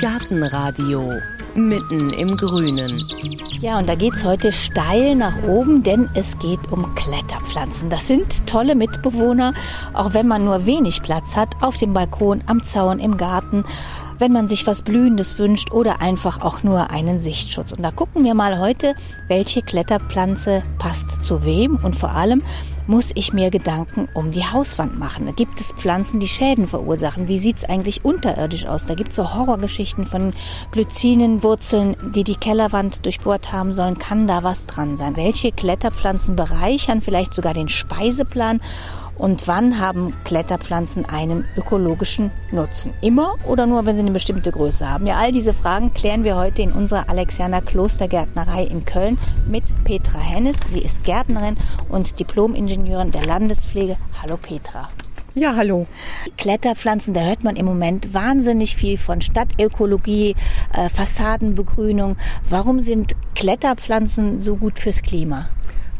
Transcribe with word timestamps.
Gartenradio 0.00 1.12
mitten 1.54 2.12
im 2.12 2.36
Grünen. 2.36 3.04
Ja, 3.60 3.78
und 3.78 3.88
da 3.88 3.94
geht 3.94 4.14
es 4.14 4.24
heute 4.24 4.52
steil 4.52 5.14
nach 5.14 5.42
oben, 5.46 5.82
denn 5.82 6.08
es 6.14 6.38
geht 6.38 6.60
um 6.70 6.94
Kletterpflanzen. 6.94 7.90
Das 7.90 8.08
sind 8.08 8.46
tolle 8.46 8.74
Mitbewohner, 8.74 9.54
auch 9.92 10.12
wenn 10.14 10.26
man 10.26 10.44
nur 10.44 10.66
wenig 10.66 11.02
Platz 11.02 11.36
hat, 11.36 11.62
auf 11.62 11.76
dem 11.76 11.94
Balkon, 11.94 12.42
am 12.46 12.62
Zaun, 12.62 12.98
im 12.98 13.16
Garten, 13.16 13.64
wenn 14.18 14.32
man 14.32 14.48
sich 14.48 14.66
was 14.66 14.82
Blühendes 14.82 15.38
wünscht 15.38 15.72
oder 15.72 16.00
einfach 16.00 16.40
auch 16.42 16.62
nur 16.62 16.90
einen 16.90 17.20
Sichtschutz. 17.20 17.72
Und 17.72 17.82
da 17.82 17.90
gucken 17.90 18.24
wir 18.24 18.34
mal 18.34 18.58
heute, 18.58 18.94
welche 19.28 19.62
Kletterpflanze 19.62 20.62
passt 20.78 21.24
zu 21.24 21.44
wem 21.44 21.76
und 21.76 21.96
vor 21.96 22.10
allem, 22.10 22.42
muss 22.86 23.12
ich 23.14 23.32
mir 23.32 23.50
Gedanken 23.50 24.08
um 24.14 24.30
die 24.30 24.44
Hauswand 24.44 24.98
machen. 24.98 25.34
Gibt 25.36 25.60
es 25.60 25.72
Pflanzen, 25.72 26.20
die 26.20 26.28
Schäden 26.28 26.66
verursachen. 26.66 27.28
Wie 27.28 27.38
sieht 27.38 27.58
es 27.58 27.64
eigentlich 27.64 28.04
unterirdisch 28.04 28.66
aus? 28.66 28.86
Da 28.86 28.94
gibt 28.94 29.10
es 29.10 29.16
so 29.16 29.34
Horrorgeschichten 29.34 30.06
von 30.06 30.32
Glycinenwurzeln, 30.72 31.96
die 32.14 32.24
die 32.24 32.36
Kellerwand 32.36 33.04
durchbohrt 33.04 33.52
haben 33.52 33.72
sollen. 33.72 33.98
Kann 33.98 34.26
da 34.26 34.42
was 34.42 34.66
dran 34.66 34.96
sein? 34.96 35.16
Welche 35.16 35.52
Kletterpflanzen 35.52 36.36
bereichern 36.36 37.00
vielleicht 37.00 37.34
sogar 37.34 37.54
den 37.54 37.68
Speiseplan? 37.68 38.60
Und 39.16 39.46
wann 39.46 39.78
haben 39.78 40.12
Kletterpflanzen 40.24 41.04
einen 41.04 41.44
ökologischen 41.56 42.30
Nutzen? 42.50 42.92
Immer 43.00 43.34
oder 43.46 43.66
nur, 43.66 43.86
wenn 43.86 43.94
sie 43.94 44.02
eine 44.02 44.10
bestimmte 44.10 44.50
Größe 44.50 44.88
haben? 44.88 45.06
Ja, 45.06 45.16
all 45.16 45.30
diese 45.30 45.54
Fragen 45.54 45.94
klären 45.94 46.24
wir 46.24 46.36
heute 46.36 46.62
in 46.62 46.72
unserer 46.72 47.08
Alexianer 47.08 47.62
Klostergärtnerei 47.62 48.64
in 48.64 48.84
Köln 48.84 49.18
mit 49.46 49.64
Petra 49.84 50.18
Hennes. 50.18 50.56
Sie 50.72 50.80
ist 50.80 51.04
Gärtnerin 51.04 51.56
und 51.88 52.18
Diplom-Ingenieurin 52.18 53.12
der 53.12 53.24
Landespflege. 53.24 53.96
Hallo 54.20 54.36
Petra. 54.36 54.88
Ja, 55.36 55.56
hallo. 55.56 55.86
Kletterpflanzen, 56.36 57.12
da 57.12 57.22
hört 57.22 57.42
man 57.42 57.56
im 57.56 57.66
Moment 57.66 58.14
wahnsinnig 58.14 58.76
viel 58.76 58.98
von 58.98 59.20
Stadtökologie, 59.20 60.36
äh, 60.72 60.88
Fassadenbegrünung. 60.88 62.16
Warum 62.48 62.78
sind 62.78 63.16
Kletterpflanzen 63.34 64.40
so 64.40 64.54
gut 64.54 64.78
fürs 64.78 65.02
Klima? 65.02 65.48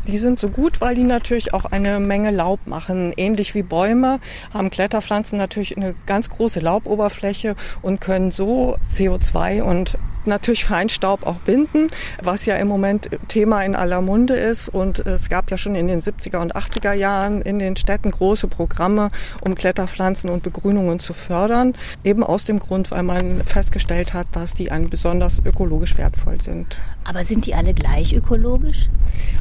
Die 0.07 0.19
sind 0.19 0.39
so 0.39 0.49
gut, 0.49 0.81
weil 0.81 0.95
die 0.95 1.05
natürlich 1.05 1.55
auch 1.55 1.65
eine 1.65 1.99
Menge 1.99 2.31
Laub 2.31 2.67
machen. 2.67 3.13
Ähnlich 3.17 3.55
wie 3.55 3.63
Bäume 3.63 4.21
haben 4.53 4.71
Kletterpflanzen 4.71 5.39
natürlich 5.39 5.77
eine 5.77 5.95
ganz 6.07 6.29
große 6.29 6.61
Lauboberfläche 6.61 7.57
und 7.81 8.01
können 8.01 8.31
so 8.31 8.77
CO2 8.93 9.63
und 9.63 9.99
natürlich 10.27 10.65
Feinstaub 10.65 11.27
auch 11.27 11.37
binden, 11.37 11.89
was 12.23 12.47
ja 12.47 12.57
im 12.57 12.69
Moment 12.69 13.11
Thema 13.29 13.63
in 13.63 13.75
aller 13.75 14.01
Munde 14.01 14.35
ist. 14.35 14.69
Und 14.69 15.01
es 15.01 15.29
gab 15.29 15.51
ja 15.51 15.59
schon 15.59 15.75
in 15.75 15.89
den 15.89 16.01
70er 16.01 16.39
und 16.39 16.55
80er 16.55 16.93
Jahren 16.93 17.43
in 17.43 17.59
den 17.59 17.77
Städten 17.77 18.11
große 18.11 18.49
Programme, 18.49 19.11
um 19.41 19.55
Kletterpflanzen 19.55 20.31
und 20.31 20.43
Begrünungen 20.43 21.01
zu 21.01 21.13
fördern. 21.13 21.75
Eben 22.03 22.23
aus 22.25 22.45
dem 22.45 22.59
Grund, 22.59 22.91
weil 22.91 23.03
man 23.03 23.43
festgestellt 23.45 24.15
hat, 24.15 24.27
dass 24.33 24.55
die 24.55 24.71
ein 24.71 24.91
besonders 24.91 25.41
ökologisch 25.45 25.97
wertvoll 25.99 26.41
sind. 26.41 26.81
Aber 27.05 27.25
sind 27.25 27.47
die 27.47 27.55
alle 27.55 27.75
gleich 27.75 28.15
ökologisch? 28.15 28.89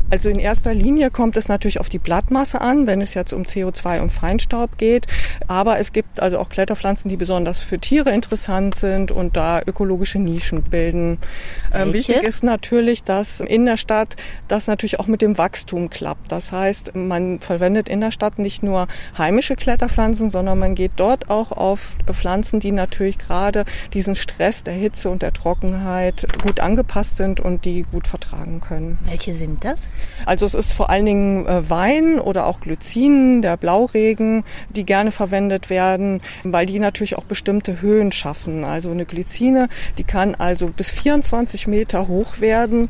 Also 0.09 0.29
in 0.29 0.37
erster 0.37 0.73
Linie 0.73 1.09
kommt 1.09 1.37
es 1.37 1.47
natürlich 1.47 1.79
auf 1.79 1.89
die 1.89 1.97
Blattmasse 1.97 2.61
an, 2.61 2.85
wenn 2.85 3.01
es 3.01 3.15
jetzt 3.15 3.33
um 3.33 3.43
CO2 3.43 4.01
und 4.01 4.11
Feinstaub 4.11 4.77
geht. 4.77 5.07
Aber 5.47 5.79
es 5.79 5.91
gibt 5.91 6.19
also 6.19 6.37
auch 6.37 6.49
Kletterpflanzen, 6.49 7.09
die 7.09 7.17
besonders 7.17 7.63
für 7.63 7.79
Tiere 7.79 8.11
interessant 8.11 8.75
sind 8.75 9.11
und 9.11 9.35
da 9.35 9.61
ökologische 9.65 10.19
Nischen 10.19 10.61
bilden. 10.61 11.17
Ähm, 11.73 11.93
wichtig 11.93 12.21
ist 12.21 12.43
natürlich, 12.43 13.03
dass 13.03 13.39
in 13.39 13.65
der 13.65 13.77
Stadt 13.77 14.15
das 14.47 14.67
natürlich 14.67 14.99
auch 14.99 15.07
mit 15.07 15.21
dem 15.21 15.37
Wachstum 15.37 15.89
klappt. 15.89 16.31
Das 16.31 16.51
heißt, 16.51 16.95
man 16.95 17.39
verwendet 17.39 17.89
in 17.89 18.01
der 18.01 18.11
Stadt 18.11 18.37
nicht 18.37 18.61
nur 18.61 18.87
heimische 19.17 19.55
Kletterpflanzen, 19.55 20.29
sondern 20.29 20.59
man 20.59 20.75
geht 20.75 20.91
dort 20.97 21.29
auch 21.29 21.51
auf 21.51 21.95
Pflanzen, 22.11 22.59
die 22.59 22.71
natürlich 22.71 23.17
gerade 23.17 23.65
diesen 23.93 24.15
Stress 24.15 24.63
der 24.63 24.73
Hitze 24.73 25.09
und 25.09 25.21
der 25.21 25.33
Trockenheit 25.33 26.27
gut 26.43 26.59
angepasst 26.59 27.17
sind 27.17 27.39
und 27.39 27.52
und 27.53 27.65
die 27.65 27.85
gut 27.91 28.07
vertragen 28.07 28.61
können. 28.61 28.97
Welche 29.05 29.33
sind 29.33 29.63
das? 29.63 29.87
Also 30.25 30.45
es 30.45 30.53
ist 30.53 30.73
vor 30.73 30.89
allen 30.89 31.05
Dingen 31.05 31.45
äh, 31.45 31.69
Wein 31.69 32.19
oder 32.19 32.47
auch 32.47 32.61
Glycinen, 32.61 33.41
der 33.41 33.57
Blauregen, 33.57 34.43
die 34.69 34.85
gerne 34.85 35.11
verwendet 35.11 35.69
werden, 35.69 36.21
weil 36.43 36.65
die 36.65 36.79
natürlich 36.79 37.17
auch 37.17 37.25
bestimmte 37.25 37.81
Höhen 37.81 38.11
schaffen. 38.11 38.63
Also 38.63 38.91
eine 38.91 39.05
Glycine, 39.05 39.69
die 39.97 40.03
kann 40.03 40.35
also 40.35 40.67
bis 40.67 40.89
24 40.89 41.67
Meter 41.67 42.07
hoch 42.07 42.39
werden 42.39 42.89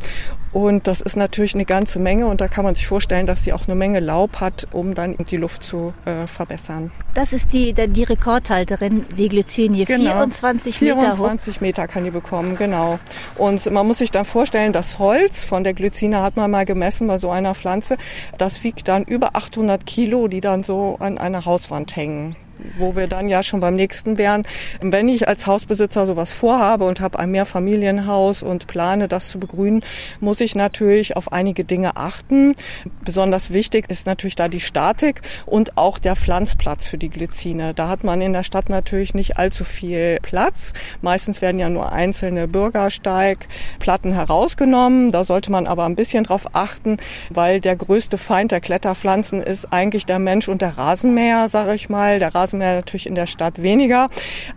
und 0.53 0.87
das 0.87 1.01
ist 1.01 1.17
natürlich 1.17 1.55
eine 1.55 1.65
ganze 1.65 1.99
Menge 1.99 2.27
und 2.27 2.39
da 2.39 2.47
kann 2.47 2.63
man 2.63 2.75
sich 2.75 2.87
vorstellen, 2.87 3.25
dass 3.25 3.43
sie 3.43 3.53
auch 3.53 3.67
eine 3.67 3.75
Menge 3.75 3.99
Laub 3.99 4.39
hat, 4.39 4.67
um 4.71 4.93
dann 4.93 5.15
die 5.29 5.37
Luft 5.37 5.63
zu 5.63 5.93
äh, 6.05 6.27
verbessern. 6.27 6.91
Das 7.15 7.33
ist 7.33 7.53
die, 7.53 7.73
die 7.73 8.03
Rekordhalterin, 8.03 9.05
die 9.17 9.29
Glycinie, 9.29 9.85
genau. 9.85 10.11
24 10.11 10.81
Meter 10.81 10.95
24 10.95 11.55
hoch. 11.55 11.61
Meter 11.61 11.87
kann 11.87 12.03
die 12.03 12.11
bekommen, 12.11 12.55
genau. 12.55 12.99
Und 13.35 13.69
man 13.71 13.87
muss 13.87 13.97
sich 13.97 14.11
dann 14.11 14.25
vorstellen, 14.25 14.73
das 14.73 14.99
Holz 14.99 15.43
von 15.43 15.63
der 15.63 15.73
Glycine 15.73 16.21
hat 16.21 16.37
man 16.37 16.51
mal 16.51 16.65
gemessen 16.65 17.07
bei 17.07 17.17
so 17.17 17.31
einer 17.31 17.55
Pflanze, 17.55 17.97
das 18.37 18.63
wiegt 18.63 18.87
dann 18.87 19.03
über 19.03 19.35
800 19.35 19.85
Kilo, 19.85 20.27
die 20.27 20.41
dann 20.41 20.63
so 20.63 20.97
an 20.99 21.17
einer 21.17 21.45
Hauswand 21.45 21.95
hängen 21.95 22.35
wo 22.77 22.95
wir 22.95 23.07
dann 23.07 23.29
ja 23.29 23.43
schon 23.43 23.59
beim 23.59 23.75
nächsten 23.75 24.17
wären. 24.17 24.43
Wenn 24.81 25.07
ich 25.07 25.27
als 25.27 25.47
Hausbesitzer 25.47 26.05
sowas 26.05 26.31
vorhabe 26.31 26.85
und 26.85 27.01
habe 27.01 27.19
ein 27.19 27.31
Mehrfamilienhaus 27.31 28.43
und 28.43 28.67
plane, 28.67 29.07
das 29.07 29.29
zu 29.29 29.39
begrünen, 29.39 29.83
muss 30.19 30.41
ich 30.41 30.55
natürlich 30.55 31.15
auf 31.15 31.31
einige 31.31 31.63
Dinge 31.63 31.97
achten. 31.97 32.55
Besonders 33.03 33.51
wichtig 33.51 33.89
ist 33.89 34.05
natürlich 34.05 34.35
da 34.35 34.47
die 34.47 34.59
Statik 34.59 35.21
und 35.45 35.77
auch 35.77 35.99
der 35.99 36.15
Pflanzplatz 36.15 36.87
für 36.87 36.97
die 36.97 37.09
Glycine. 37.09 37.73
Da 37.73 37.87
hat 37.87 38.03
man 38.03 38.21
in 38.21 38.33
der 38.33 38.43
Stadt 38.43 38.69
natürlich 38.69 39.13
nicht 39.13 39.37
allzu 39.37 39.63
viel 39.63 40.17
Platz. 40.21 40.73
Meistens 41.01 41.41
werden 41.41 41.59
ja 41.59 41.69
nur 41.69 41.91
einzelne 41.91 42.47
Bürgersteigplatten 42.47 44.13
herausgenommen. 44.13 45.11
Da 45.11 45.23
sollte 45.23 45.51
man 45.51 45.67
aber 45.67 45.85
ein 45.85 45.95
bisschen 45.95 46.23
drauf 46.23 46.47
achten, 46.53 46.97
weil 47.29 47.61
der 47.61 47.75
größte 47.75 48.17
Feind 48.17 48.51
der 48.51 48.61
Kletterpflanzen 48.61 49.41
ist 49.41 49.71
eigentlich 49.71 50.05
der 50.05 50.19
Mensch 50.19 50.47
und 50.47 50.61
der 50.61 50.77
Rasenmäher, 50.77 51.47
sage 51.47 51.73
ich 51.73 51.89
mal. 51.89 52.19
Der 52.19 52.33
Rasenmäher 52.53 52.75
natürlich 52.75 53.07
in 53.07 53.15
der 53.15 53.27
Stadt 53.27 53.61
weniger. 53.61 54.07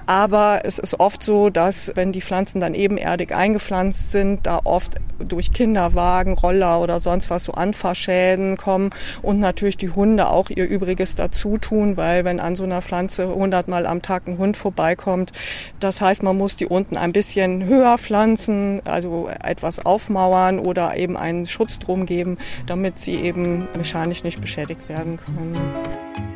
Aber 0.06 0.60
es 0.64 0.78
ist 0.78 1.00
oft 1.00 1.22
so, 1.22 1.50
dass 1.50 1.92
wenn 1.94 2.12
die 2.12 2.20
Pflanzen 2.20 2.60
dann 2.60 2.74
ebenerdig 2.74 3.34
eingepflanzt 3.34 4.12
sind, 4.12 4.46
da 4.46 4.60
oft 4.64 4.96
durch 5.18 5.50
Kinderwagen, 5.50 6.34
Roller 6.34 6.80
oder 6.80 7.00
sonst 7.00 7.30
was 7.30 7.44
so 7.44 7.52
Anfahrschäden 7.52 8.58
kommen 8.58 8.90
und 9.22 9.40
natürlich 9.40 9.78
die 9.78 9.88
Hunde 9.88 10.28
auch 10.28 10.50
ihr 10.50 10.68
Übriges 10.68 11.14
dazu 11.14 11.56
tun, 11.56 11.96
weil 11.96 12.24
wenn 12.26 12.38
an 12.38 12.54
so 12.54 12.64
einer 12.64 12.82
Pflanze 12.82 13.34
hundertmal 13.34 13.86
am 13.86 14.02
Tag 14.02 14.28
ein 14.28 14.36
Hund 14.36 14.58
vorbeikommt, 14.58 15.32
das 15.80 16.02
heißt, 16.02 16.22
man 16.22 16.36
muss 16.36 16.56
die 16.56 16.66
unten 16.66 16.98
ein 16.98 17.12
bisschen 17.12 17.64
höher 17.64 17.96
pflanzen, 17.96 18.82
also 18.84 19.30
etwas 19.42 19.86
aufmauern 19.86 20.58
oder 20.58 20.96
eben 20.96 21.16
einen 21.16 21.46
Schutz 21.46 21.78
drum 21.78 22.04
geben, 22.04 22.36
damit 22.66 22.98
sie 22.98 23.14
eben 23.14 23.68
mechanisch 23.74 24.22
nicht 24.22 24.42
beschädigt 24.42 24.86
werden 24.90 25.16
können. 25.16 26.35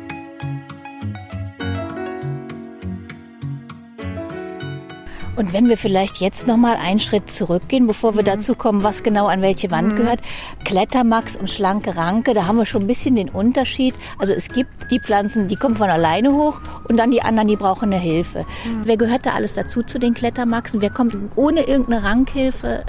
Und 5.35 5.53
wenn 5.53 5.69
wir 5.69 5.77
vielleicht 5.77 6.17
jetzt 6.17 6.45
noch 6.45 6.57
mal 6.57 6.75
einen 6.75 6.99
Schritt 6.99 7.31
zurückgehen, 7.31 7.87
bevor 7.87 8.15
wir 8.15 8.21
mhm. 8.21 8.25
dazu 8.25 8.55
kommen, 8.55 8.83
was 8.83 9.03
genau 9.03 9.27
an 9.27 9.41
welche 9.41 9.71
Wand 9.71 9.93
mhm. 9.93 9.97
gehört, 9.97 10.21
Klettermax 10.65 11.37
und 11.37 11.49
schlanke 11.49 11.95
Ranke, 11.95 12.33
da 12.33 12.47
haben 12.47 12.57
wir 12.57 12.65
schon 12.65 12.83
ein 12.83 12.87
bisschen 12.87 13.15
den 13.15 13.29
Unterschied. 13.29 13.95
Also 14.17 14.33
es 14.33 14.49
gibt 14.49 14.91
die 14.91 14.99
Pflanzen, 14.99 15.47
die 15.47 15.55
kommen 15.55 15.77
von 15.77 15.89
alleine 15.89 16.33
hoch 16.33 16.61
und 16.87 16.97
dann 16.97 17.11
die 17.11 17.21
anderen, 17.21 17.47
die 17.47 17.55
brauchen 17.55 17.93
eine 17.93 18.01
Hilfe. 18.01 18.45
Mhm. 18.65 18.81
Wer 18.83 18.97
gehört 18.97 19.25
da 19.25 19.31
alles 19.31 19.55
dazu 19.55 19.83
zu 19.83 19.99
den 19.99 20.13
Klettermaxen? 20.13 20.81
Wer 20.81 20.89
kommt 20.89 21.15
ohne 21.35 21.61
irgendeine 21.61 22.03
Rankhilfe 22.03 22.83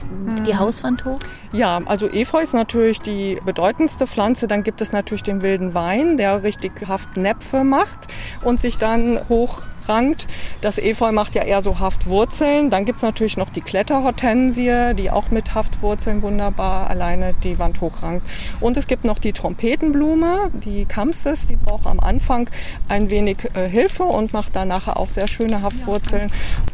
die 0.47 0.53
mhm. 0.53 0.59
Hauswand 0.59 1.05
hoch? 1.05 1.19
Ja, 1.53 1.81
also 1.85 2.09
Efeu 2.09 2.43
ist 2.43 2.55
natürlich 2.55 3.01
die 3.01 3.39
bedeutendste 3.45 4.07
Pflanze. 4.07 4.49
Dann 4.49 4.63
gibt 4.63 4.81
es 4.81 4.93
natürlich 4.93 5.23
den 5.23 5.43
wilden 5.43 5.75
Wein, 5.75 6.17
der 6.17 6.43
richtig 6.43 6.73
Haftnäpfe 6.89 7.63
macht 7.63 8.09
und 8.43 8.61
sich 8.61 8.79
dann 8.79 9.21
hoch 9.29 9.63
rankt. 9.89 10.27
Das 10.61 10.79
Efeu 10.79 11.13
macht 11.13 11.35
ja 11.35 11.43
eher 11.43 11.63
so 11.63 11.79
Haftwurzeln. 11.79 12.71
Dann 12.71 12.85
gibt's 12.85 13.03
natürlich 13.03 13.37
noch 13.37 13.51
die 13.51 13.61
Kletterhortensie, 13.61 14.95
die 14.95 15.11
auch 15.11 15.31
mit 15.31 15.55
Haftwurzeln 15.55 16.23
wunderbar 16.23 16.91
alleine 16.91 17.35
die 17.43 17.59
Wand 17.59 17.81
hochrankt. 17.81 18.27
Und 18.61 18.77
es 18.77 18.87
gibt 18.87 19.05
noch 19.05 19.19
die 19.19 19.33
Trompetenblume, 19.33 20.51
die 20.53 20.85
Kamsis, 20.85 21.47
die 21.47 21.57
braucht 21.57 21.87
am 21.87 22.01
Anfang 22.01 22.49
ein 22.89 23.11
wenig 23.11 23.39
äh, 23.55 23.69
Hilfe 23.69 24.05
und 24.05 24.33
macht 24.33 24.57
dann 24.57 24.69
nachher 24.69 24.97
auch 24.97 25.09
sehr 25.09 25.29
schöne 25.29 25.63
Haftwurzeln. 25.63 26.31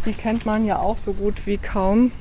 Die 0.07 0.13
kennt 0.13 0.47
man 0.47 0.67
ja 0.67 0.79
auch 0.79 0.97
so 1.05 1.13
gut 1.13 1.47
wie 1.47 1.59
kaum. 1.59 2.13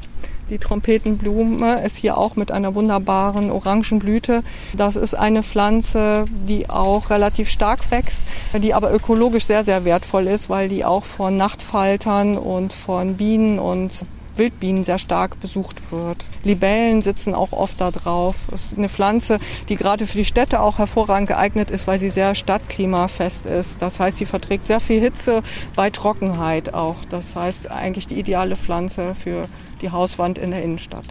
Die 0.50 0.60
Trompetenblume 0.60 1.84
ist 1.86 1.98
hier 1.98 2.18
auch 2.18 2.38
mit 2.38 2.52
einer 2.52 2.74
wunderbaren 2.74 3.52
orangen 3.52 4.00
Blüte. 4.00 4.44
Das 4.74 4.96
ist 4.96 5.14
eine 5.14 5.44
Pflanze, 5.44 6.26
die 6.48 6.70
auch 6.70 7.10
relativ 7.10 7.50
stark 7.50 7.92
wächst, 7.92 8.22
die 8.54 8.74
aber 8.74 8.94
ökologisch 8.94 9.46
sehr, 9.46 9.66
sehr 9.66 9.84
wertvoll 9.84 10.28
ist, 10.28 10.50
weil 10.50 10.70
die 10.70 10.86
auch 10.86 11.04
von 11.04 11.36
Nachtfaltern 11.36 12.38
und 12.38 12.72
von 12.72 13.18
Bienen 13.18 13.60
und 13.60 14.06
Wildbienen 14.38 14.84
sehr 14.84 15.00
stark 15.00 15.40
besucht 15.42 15.92
wird. 15.92 16.26
Libellen 16.44 17.02
sitzen 17.02 17.34
auch 17.34 17.52
oft 17.52 17.82
da 17.82 17.92
drauf. 17.92 18.36
Es 18.54 18.66
ist 18.66 18.78
eine 18.78 18.90
Pflanze, 18.90 19.40
die 19.68 19.76
gerade 19.76 20.08
für 20.08 20.18
die 20.18 20.26
Städte 20.26 20.62
auch 20.62 20.78
hervorragend 20.78 21.28
geeignet 21.28 21.72
ist, 21.72 21.88
weil 21.88 22.00
sie 22.00 22.10
sehr 22.10 22.36
stadtklimafest 22.36 23.46
ist. 23.46 23.82
Das 23.82 24.00
heißt, 24.00 24.18
sie 24.18 24.26
verträgt 24.26 24.68
sehr 24.68 24.80
viel 24.80 25.02
Hitze 25.02 25.42
bei 25.76 25.90
Trockenheit 25.90 26.74
auch. 26.74 26.98
Das 27.10 27.36
heißt, 27.36 27.70
eigentlich 27.72 28.08
die 28.08 28.20
ideale 28.20 28.56
Pflanze 28.56 29.16
für 29.16 29.48
die 29.82 29.92
Hauswand 29.92 30.38
in 30.38 30.52
der 30.52 30.64
Innenstadt. 30.64 31.06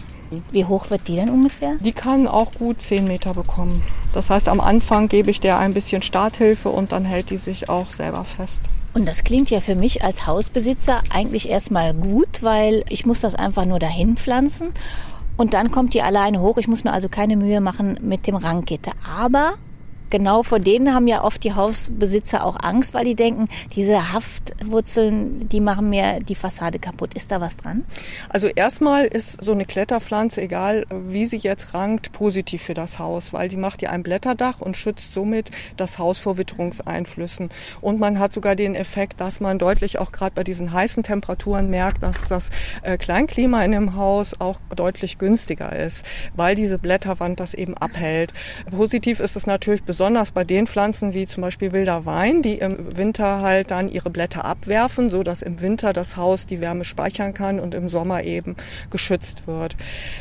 Wie 0.50 0.64
hoch 0.64 0.90
wird 0.90 1.06
die 1.08 1.16
denn 1.16 1.30
ungefähr? 1.30 1.76
Die 1.80 1.92
kann 1.92 2.26
auch 2.26 2.52
gut 2.52 2.82
10 2.82 3.06
Meter 3.06 3.34
bekommen. 3.34 3.82
Das 4.12 4.30
heißt, 4.30 4.48
am 4.48 4.60
Anfang 4.60 5.08
gebe 5.08 5.30
ich 5.30 5.40
der 5.40 5.58
ein 5.58 5.74
bisschen 5.74 6.02
Starthilfe 6.02 6.68
und 6.68 6.92
dann 6.92 7.04
hält 7.04 7.30
die 7.30 7.36
sich 7.36 7.68
auch 7.68 7.90
selber 7.90 8.24
fest. 8.24 8.60
Und 8.94 9.06
das 9.06 9.24
klingt 9.24 9.50
ja 9.50 9.60
für 9.60 9.76
mich 9.76 10.02
als 10.02 10.26
Hausbesitzer 10.26 11.00
eigentlich 11.10 11.48
erstmal 11.48 11.92
gut, 11.94 12.42
weil 12.42 12.82
ich 12.88 13.04
muss 13.04 13.20
das 13.20 13.34
einfach 13.34 13.66
nur 13.66 13.78
dahin 13.78 14.16
pflanzen 14.16 14.68
und 15.36 15.52
dann 15.52 15.70
kommt 15.70 15.94
die 15.94 16.02
alleine 16.02 16.40
hoch. 16.40 16.56
Ich 16.58 16.66
muss 16.66 16.82
mir 16.82 16.92
also 16.92 17.08
keine 17.08 17.36
Mühe 17.36 17.60
machen 17.60 17.98
mit 18.00 18.26
dem 18.26 18.36
Ranggitter. 18.36 18.92
Aber 19.18 19.52
genau 20.10 20.42
vor 20.42 20.58
denen 20.58 20.94
haben 20.94 21.06
ja 21.06 21.24
oft 21.24 21.42
die 21.44 21.54
Hausbesitzer 21.54 22.44
auch 22.44 22.56
Angst, 22.60 22.94
weil 22.94 23.04
die 23.04 23.14
denken, 23.14 23.48
diese 23.74 24.12
Haftwurzeln, 24.12 25.48
die 25.48 25.60
machen 25.60 25.90
mir 25.90 26.20
die 26.20 26.34
Fassade 26.34 26.78
kaputt. 26.78 27.14
Ist 27.14 27.32
da 27.32 27.40
was 27.40 27.56
dran? 27.56 27.84
Also 28.28 28.48
erstmal 28.48 29.06
ist 29.06 29.42
so 29.42 29.52
eine 29.52 29.64
Kletterpflanze, 29.64 30.42
egal 30.42 30.86
wie 30.90 31.26
sie 31.26 31.38
jetzt 31.38 31.74
rankt, 31.74 32.12
positiv 32.12 32.62
für 32.62 32.74
das 32.74 32.98
Haus, 32.98 33.32
weil 33.32 33.48
die 33.48 33.56
macht 33.56 33.82
ja 33.82 33.90
ein 33.90 34.02
Blätterdach 34.02 34.60
und 34.60 34.76
schützt 34.76 35.12
somit 35.12 35.50
das 35.76 35.98
Haus 35.98 36.18
vor 36.18 36.38
Witterungseinflüssen. 36.38 37.50
Und 37.80 38.00
man 38.00 38.18
hat 38.18 38.32
sogar 38.32 38.56
den 38.56 38.74
Effekt, 38.74 39.20
dass 39.20 39.40
man 39.40 39.58
deutlich 39.58 39.98
auch 39.98 40.12
gerade 40.12 40.34
bei 40.34 40.44
diesen 40.44 40.72
heißen 40.72 41.02
Temperaturen 41.02 41.70
merkt, 41.70 42.02
dass 42.02 42.28
das 42.28 42.50
äh, 42.82 42.96
Kleinklima 42.98 43.64
in 43.64 43.72
dem 43.72 43.96
Haus 43.96 44.40
auch 44.40 44.60
deutlich 44.74 45.18
günstiger 45.18 45.74
ist, 45.74 46.04
weil 46.34 46.54
diese 46.54 46.78
Blätterwand 46.78 47.40
das 47.40 47.54
eben 47.54 47.76
abhält. 47.76 48.32
Positiv 48.70 49.20
ist 49.20 49.36
es 49.36 49.46
natürlich 49.46 49.82
besonders 49.96 50.30
bei 50.30 50.44
den 50.44 50.66
Pflanzen 50.66 51.14
wie 51.14 51.26
zum 51.26 51.40
Beispiel 51.40 51.72
wilder 51.72 52.04
Wein, 52.04 52.42
die 52.42 52.56
im 52.56 52.98
Winter 52.98 53.40
halt 53.40 53.70
dann 53.70 53.88
ihre 53.88 54.10
Blätter 54.10 54.44
abwerfen, 54.44 55.08
so 55.08 55.22
dass 55.22 55.40
im 55.40 55.62
Winter 55.62 55.94
das 55.94 56.18
Haus 56.18 56.44
die 56.44 56.60
Wärme 56.60 56.84
speichern 56.84 57.32
kann 57.32 57.58
und 57.58 57.72
im 57.72 57.88
Sommer 57.88 58.22
eben 58.22 58.56
geschützt 58.90 59.46
wird. 59.46 59.74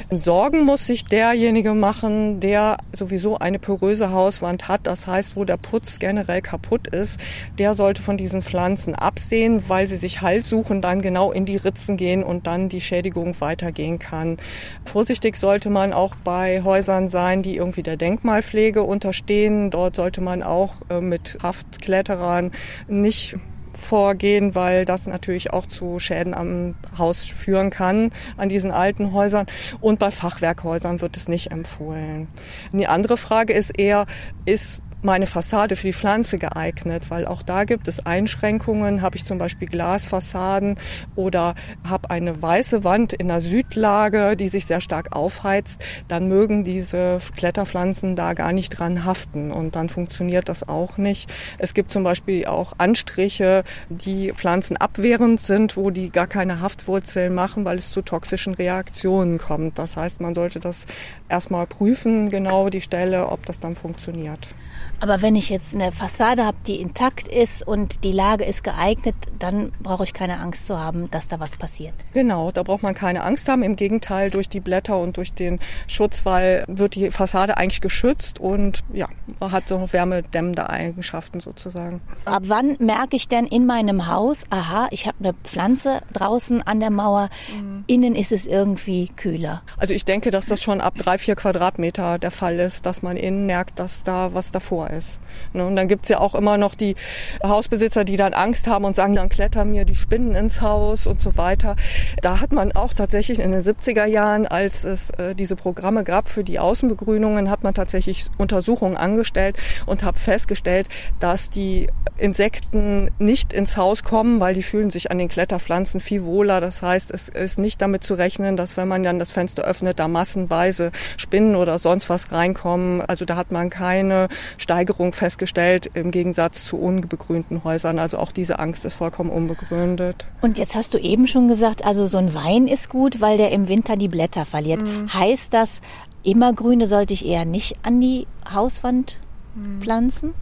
Sorgen 0.09 0.63
muss 0.63 0.87
sich 0.87 1.03
derjenige 1.03 1.73
machen, 1.73 2.39
der 2.39 2.77
sowieso 2.93 3.37
eine 3.37 3.59
poröse 3.59 4.11
Hauswand 4.11 4.69
hat, 4.69 4.87
das 4.87 5.07
heißt, 5.07 5.35
wo 5.35 5.43
der 5.43 5.57
Putz 5.57 5.99
generell 5.99 6.41
kaputt 6.41 6.87
ist, 6.87 7.19
der 7.59 7.73
sollte 7.73 8.01
von 8.01 8.15
diesen 8.15 8.41
Pflanzen 8.41 8.95
absehen, 8.95 9.61
weil 9.67 9.89
sie 9.89 9.97
sich 9.97 10.21
Halt 10.21 10.45
suchen, 10.45 10.81
dann 10.81 11.01
genau 11.01 11.33
in 11.33 11.43
die 11.43 11.57
Ritzen 11.57 11.97
gehen 11.97 12.23
und 12.23 12.47
dann 12.47 12.69
die 12.69 12.79
Schädigung 12.79 13.35
weitergehen 13.41 13.99
kann. 13.99 14.37
Vorsichtig 14.85 15.35
sollte 15.35 15.69
man 15.69 15.91
auch 15.91 16.15
bei 16.23 16.63
Häusern 16.63 17.09
sein, 17.09 17.43
die 17.43 17.57
irgendwie 17.57 17.83
der 17.83 17.97
Denkmalpflege 17.97 18.81
unterstehen, 18.81 19.64
Dort 19.71 19.95
sollte 19.95 20.21
man 20.21 20.43
auch 20.43 20.73
äh, 20.89 21.01
mit 21.01 21.37
Haftkletterern 21.41 22.51
nicht 22.87 23.37
vorgehen, 23.77 24.55
weil 24.55 24.85
das 24.85 25.07
natürlich 25.07 25.53
auch 25.53 25.65
zu 25.65 25.99
Schäden 25.99 26.33
am 26.33 26.75
Haus 26.97 27.25
führen 27.25 27.69
kann, 27.69 28.09
an 28.37 28.49
diesen 28.49 28.71
alten 28.71 29.11
Häusern. 29.11 29.45
Und 29.81 29.99
bei 29.99 30.11
Fachwerkhäusern 30.11 31.01
wird 31.01 31.17
es 31.17 31.27
nicht 31.27 31.51
empfohlen. 31.51 32.27
Die 32.71 32.87
andere 32.87 33.17
Frage 33.17 33.53
ist 33.53 33.77
eher, 33.77 34.05
ist 34.45 34.81
meine 35.05 35.27
Fassade 35.27 35.75
für 35.75 35.87
die 35.87 35.93
Pflanze 35.93 36.37
geeignet, 36.37 37.09
weil 37.09 37.25
auch 37.25 37.43
da 37.43 37.63
gibt 37.63 37.87
es 37.87 38.05
Einschränkungen. 38.05 39.01
Habe 39.01 39.15
ich 39.15 39.23
zum 39.23 39.37
Beispiel 39.37 39.67
Glasfassaden 39.67 40.77
oder 41.15 41.55
habe 41.87 42.09
eine 42.09 42.41
weiße 42.41 42.83
Wand 42.83 43.13
in 43.13 43.27
der 43.27 43.39
Südlage, 43.39 44.35
die 44.35 44.47
sich 44.47 44.65
sehr 44.65 44.81
stark 44.81 45.15
aufheizt, 45.15 45.83
dann 46.07 46.27
mögen 46.27 46.63
diese 46.63 47.19
Kletterpflanzen 47.37 48.15
da 48.15 48.33
gar 48.33 48.51
nicht 48.51 48.71
dran 48.71 49.05
haften 49.05 49.51
und 49.51 49.75
dann 49.75 49.89
funktioniert 49.89 50.49
das 50.49 50.67
auch 50.67 50.97
nicht. 50.97 51.31
Es 51.57 51.73
gibt 51.73 51.91
zum 51.91 52.03
Beispiel 52.03 52.45
auch 52.45 52.73
Anstriche, 52.77 53.63
die 53.89 54.33
Pflanzen 54.33 54.75
abwehrend 54.77 55.39
sind, 55.39 55.77
wo 55.77 55.91
die 55.91 56.09
gar 56.09 56.27
keine 56.27 56.61
Haftwurzeln 56.61 57.33
machen, 57.33 57.63
weil 57.65 57.77
es 57.77 57.91
zu 57.91 58.01
toxischen 58.01 58.55
Reaktionen 58.55 59.37
kommt. 59.37 59.77
Das 59.77 59.95
heißt, 59.95 60.19
man 60.21 60.33
sollte 60.33 60.59
das 60.59 60.87
erstmal 61.29 61.67
prüfen, 61.67 62.29
genau 62.29 62.69
die 62.69 62.81
Stelle, 62.81 63.27
ob 63.27 63.45
das 63.45 63.59
dann 63.59 63.75
funktioniert. 63.75 64.55
Aber 64.99 65.21
wenn 65.21 65.35
ich 65.35 65.49
jetzt 65.49 65.75
eine 65.75 65.91
Fassade 65.91 66.45
habe, 66.45 66.57
die 66.67 66.79
intakt 66.81 67.27
ist 67.27 67.67
und 67.67 68.03
die 68.03 68.11
Lage 68.11 68.45
ist 68.45 68.63
geeignet, 68.63 69.15
dann 69.39 69.71
brauche 69.79 70.03
ich 70.03 70.13
keine 70.13 70.39
Angst 70.39 70.65
zu 70.67 70.79
haben, 70.79 71.09
dass 71.11 71.27
da 71.27 71.39
was 71.39 71.57
passiert. 71.57 71.93
Genau, 72.13 72.51
da 72.51 72.63
braucht 72.63 72.83
man 72.83 72.93
keine 72.93 73.23
Angst 73.23 73.47
haben. 73.47 73.63
Im 73.63 73.75
Gegenteil, 73.75 74.29
durch 74.29 74.49
die 74.49 74.59
Blätter 74.59 74.99
und 74.99 75.17
durch 75.17 75.33
den 75.33 75.59
Schutzwall 75.87 76.63
wird 76.67 76.95
die 76.95 77.11
Fassade 77.11 77.57
eigentlich 77.57 77.81
geschützt 77.81 78.39
und 78.39 78.83
ja, 78.93 79.07
hat 79.41 79.67
so 79.67 79.91
wärmedämmende 79.91 80.69
Eigenschaften 80.69 81.39
sozusagen. 81.39 82.01
Ab 82.25 82.43
wann 82.47 82.77
merke 82.79 83.15
ich 83.15 83.27
denn 83.27 83.45
in 83.45 83.65
meinem 83.65 84.07
Haus, 84.07 84.45
aha, 84.49 84.87
ich 84.91 85.07
habe 85.07 85.17
eine 85.19 85.33
Pflanze 85.33 86.01
draußen 86.13 86.61
an 86.61 86.79
der 86.79 86.91
Mauer, 86.91 87.29
mhm. 87.53 87.83
innen 87.87 88.15
ist 88.15 88.31
es 88.31 88.47
irgendwie 88.47 89.07
kühler? 89.07 89.61
Also 89.77 89.93
ich 89.93 90.05
denke, 90.05 90.31
dass 90.31 90.45
das 90.45 90.61
schon 90.61 90.81
ab 90.81 90.95
drei, 90.95 91.17
vier 91.17 91.35
Quadratmeter 91.35 92.19
der 92.19 92.31
Fall 92.31 92.59
ist, 92.59 92.85
dass 92.85 93.01
man 93.01 93.17
innen 93.17 93.45
merkt, 93.45 93.79
dass 93.79 94.03
da 94.03 94.33
was 94.33 94.51
davor 94.51 94.84
Mauer 94.85 94.89
ist. 94.97 95.19
Ne, 95.53 95.65
und 95.65 95.75
dann 95.75 95.87
gibt's 95.87 96.09
ja 96.09 96.19
auch 96.19 96.35
immer 96.35 96.57
noch 96.57 96.75
die 96.75 96.95
Hausbesitzer, 97.43 98.03
die 98.03 98.17
dann 98.17 98.33
Angst 98.33 98.67
haben 98.67 98.85
und 98.85 98.95
sagen, 98.95 99.15
dann 99.15 99.29
klettern 99.29 99.71
mir 99.71 99.85
die 99.85 99.95
Spinnen 99.95 100.35
ins 100.35 100.61
Haus 100.61 101.07
und 101.07 101.21
so 101.21 101.37
weiter. 101.37 101.75
Da 102.21 102.39
hat 102.39 102.51
man 102.51 102.71
auch 102.71 102.93
tatsächlich 102.93 103.39
in 103.39 103.51
den 103.51 103.61
70er 103.61 104.05
Jahren, 104.05 104.47
als 104.47 104.83
es 104.83 105.09
äh, 105.11 105.35
diese 105.35 105.55
Programme 105.55 106.03
gab 106.03 106.29
für 106.29 106.43
die 106.43 106.59
Außenbegrünungen, 106.59 107.49
hat 107.49 107.63
man 107.63 107.73
tatsächlich 107.73 108.25
Untersuchungen 108.37 108.97
angestellt 108.97 109.57
und 109.85 110.03
hat 110.03 110.17
festgestellt, 110.19 110.87
dass 111.19 111.49
die 111.49 111.87
Insekten 112.17 113.11
nicht 113.19 113.51
ins 113.51 113.77
Haus 113.77 114.03
kommen, 114.03 114.39
weil 114.39 114.53
die 114.53 114.63
fühlen 114.63 114.89
sich 114.89 115.11
an 115.11 115.17
den 115.17 115.27
Kletterpflanzen 115.27 115.99
viel 115.99 116.23
wohler. 116.23 116.61
Das 116.61 116.81
heißt, 116.81 117.11
es 117.11 117.29
ist 117.29 117.59
nicht 117.59 117.81
damit 117.81 118.03
zu 118.03 118.13
rechnen, 118.13 118.55
dass 118.55 118.77
wenn 118.77 118.87
man 118.87 119.03
dann 119.03 119.19
das 119.19 119.31
Fenster 119.31 119.63
öffnet, 119.63 119.99
da 119.99 120.07
massenweise 120.07 120.91
Spinnen 121.17 121.55
oder 121.55 121.77
sonst 121.77 122.09
was 122.09 122.31
reinkommen. 122.31 123.01
Also 123.01 123.25
da 123.25 123.35
hat 123.35 123.51
man 123.51 123.69
keine 123.69 124.29
Steigerung 124.75 125.13
festgestellt 125.13 125.89
im 125.93 126.11
Gegensatz 126.11 126.65
zu 126.65 126.77
unbegrünten 126.77 127.63
Häusern. 127.63 127.97
Also 127.97 128.17
auch 128.17 128.33
diese 128.33 128.59
Angst 128.59 128.83
ist 128.83 128.95
vollkommen 128.95 129.29
unbegründet. 129.29 130.27
Und 130.41 130.57
jetzt 130.57 130.75
hast 130.75 130.93
du 130.93 130.97
eben 130.97 131.27
schon 131.27 131.47
gesagt, 131.47 131.85
also 131.85 132.07
so 132.07 132.17
ein 132.17 132.33
Wein 132.33 132.67
ist 132.67 132.89
gut, 132.89 133.21
weil 133.21 133.37
der 133.37 133.53
im 133.53 133.69
Winter 133.69 133.95
die 133.95 134.09
Blätter 134.09 134.45
verliert. 134.45 134.81
Mhm. 134.81 135.13
Heißt 135.13 135.53
das, 135.53 135.79
immergrüne 136.23 136.87
sollte 136.87 137.13
ich 137.13 137.25
eher 137.25 137.45
nicht 137.45 137.77
an 137.83 138.01
die 138.01 138.27
Hauswand 138.53 139.17
mhm. 139.55 139.81
pflanzen? 139.81 140.33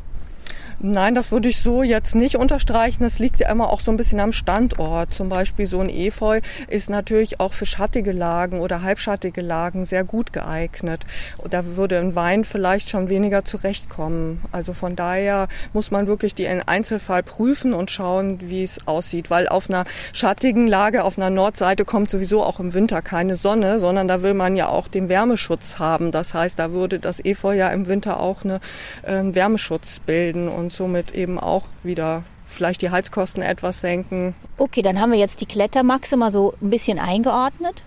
Nein, 0.85 1.15
das 1.15 1.31
würde 1.31 1.47
ich 1.47 1.61
so 1.61 1.81
jetzt 1.81 2.13
nicht 2.13 2.35
unterstreichen. 2.35 3.05
Es 3.05 3.17
liegt 3.17 3.39
ja 3.39 3.49
immer 3.49 3.69
auch 3.69 3.79
so 3.79 3.89
ein 3.89 3.95
bisschen 3.95 4.19
am 4.19 4.33
Standort. 4.33 5.13
Zum 5.13 5.29
Beispiel 5.29 5.65
so 5.65 5.79
ein 5.79 5.87
Efeu 5.87 6.41
ist 6.67 6.89
natürlich 6.89 7.39
auch 7.39 7.53
für 7.53 7.65
schattige 7.65 8.11
Lagen 8.11 8.59
oder 8.59 8.81
halbschattige 8.81 9.39
Lagen 9.39 9.85
sehr 9.85 10.03
gut 10.03 10.33
geeignet. 10.33 11.05
Da 11.49 11.77
würde 11.77 11.99
ein 11.99 12.15
Wein 12.15 12.43
vielleicht 12.43 12.89
schon 12.89 13.07
weniger 13.07 13.45
zurechtkommen. 13.45 14.41
Also 14.51 14.73
von 14.73 14.97
daher 14.97 15.47
muss 15.71 15.89
man 15.89 16.05
wirklich 16.05 16.35
die 16.35 16.49
Einzelfall 16.49 17.23
prüfen 17.23 17.73
und 17.73 17.89
schauen, 17.89 18.39
wie 18.41 18.63
es 18.63 18.85
aussieht. 18.85 19.29
Weil 19.29 19.47
auf 19.47 19.69
einer 19.69 19.85
schattigen 20.11 20.67
Lage, 20.67 21.05
auf 21.05 21.17
einer 21.17 21.29
Nordseite 21.29 21.85
kommt 21.85 22.09
sowieso 22.09 22.43
auch 22.43 22.59
im 22.59 22.73
Winter 22.73 23.01
keine 23.01 23.37
Sonne, 23.37 23.79
sondern 23.79 24.09
da 24.09 24.21
will 24.21 24.33
man 24.33 24.57
ja 24.57 24.67
auch 24.67 24.89
den 24.89 25.07
Wärmeschutz 25.07 25.79
haben. 25.79 26.11
Das 26.11 26.33
heißt, 26.33 26.59
da 26.59 26.73
würde 26.73 26.99
das 26.99 27.23
Efeu 27.23 27.55
ja 27.55 27.69
im 27.69 27.87
Winter 27.87 28.19
auch 28.19 28.43
eine, 28.43 28.59
äh, 29.03 29.13
einen 29.13 29.33
Wärmeschutz 29.33 29.99
bilden 29.99 30.49
und 30.49 30.72
somit 30.75 31.11
eben 31.11 31.39
auch 31.39 31.65
wieder 31.83 32.23
vielleicht 32.45 32.81
die 32.81 32.91
Heizkosten 32.91 33.41
etwas 33.41 33.81
senken. 33.81 34.35
Okay, 34.57 34.81
dann 34.81 34.99
haben 34.99 35.11
wir 35.11 35.19
jetzt 35.19 35.41
die 35.41 35.45
Klettermaxe 35.45 36.17
mal 36.17 36.31
so 36.31 36.53
ein 36.61 36.69
bisschen 36.69 36.99
eingeordnet. 36.99 37.83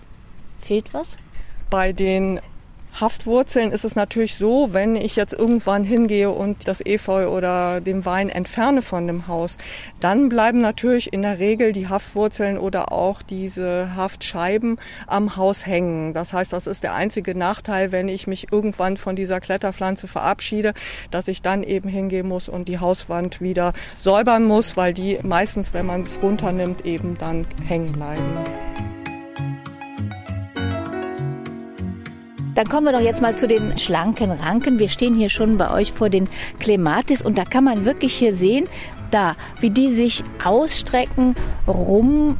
Fehlt 0.61 0.93
was? 0.93 1.17
Bei 1.69 1.93
den 1.93 2.39
Haftwurzeln 2.99 3.71
ist 3.71 3.85
es 3.85 3.95
natürlich 3.95 4.35
so, 4.35 4.69
wenn 4.73 4.95
ich 4.95 5.15
jetzt 5.15 5.33
irgendwann 5.33 5.83
hingehe 5.83 6.31
und 6.31 6.67
das 6.67 6.83
Efeu 6.83 7.27
oder 7.27 7.79
den 7.79 8.05
Wein 8.05 8.29
entferne 8.29 8.81
von 8.81 9.05
dem 9.05 9.27
Haus, 9.27 9.57
dann 9.99 10.29
bleiben 10.29 10.61
natürlich 10.61 11.13
in 11.13 11.21
der 11.21 11.37
Regel 11.37 11.73
die 11.73 11.87
Haftwurzeln 11.87 12.57
oder 12.57 12.91
auch 12.91 13.21
diese 13.21 13.95
Haftscheiben 13.95 14.79
am 15.05 15.35
Haus 15.35 15.67
hängen. 15.67 16.13
Das 16.13 16.33
heißt, 16.33 16.51
das 16.53 16.65
ist 16.65 16.83
der 16.83 16.95
einzige 16.95 17.35
Nachteil, 17.35 17.91
wenn 17.91 18.07
ich 18.07 18.25
mich 18.25 18.51
irgendwann 18.51 18.97
von 18.97 19.15
dieser 19.15 19.39
Kletterpflanze 19.39 20.07
verabschiede, 20.07 20.73
dass 21.11 21.27
ich 21.27 21.43
dann 21.43 21.61
eben 21.63 21.89
hingehen 21.89 22.27
muss 22.27 22.49
und 22.49 22.67
die 22.67 22.79
Hauswand 22.79 23.41
wieder 23.41 23.73
säubern 23.97 24.43
muss, 24.43 24.75
weil 24.75 24.93
die 24.93 25.19
meistens, 25.21 25.73
wenn 25.73 25.85
man 25.85 26.01
es 26.01 26.19
runternimmt, 26.21 26.85
eben 26.85 27.15
dann 27.17 27.45
hängen 27.67 27.91
bleiben. 27.91 28.96
Dann 32.57 32.67
kommen 32.69 32.87
wir 32.87 32.91
doch 32.91 32.99
jetzt 32.99 33.21
mal 33.21 33.37
zu 33.37 33.47
den 33.47 33.77
schlanken 33.77 34.31
Ranken. 34.31 34.79
Wir 34.79 34.89
stehen 34.89 35.13
hier 35.13 35.29
schon 35.29 35.57
bei 35.57 35.69
euch 35.69 35.93
vor 35.93 36.09
den 36.09 36.27
Clematis 36.57 37.21
und 37.21 37.37
da 37.37 37.45
kann 37.45 37.63
man 37.63 37.85
wirklich 37.85 38.15
hier 38.15 38.33
sehen, 38.33 38.67
da, 39.11 39.35
wie 39.59 39.69
die 39.69 39.91
sich 39.91 40.23
ausstrecken, 40.43 41.35
rumwachsen, 41.67 42.39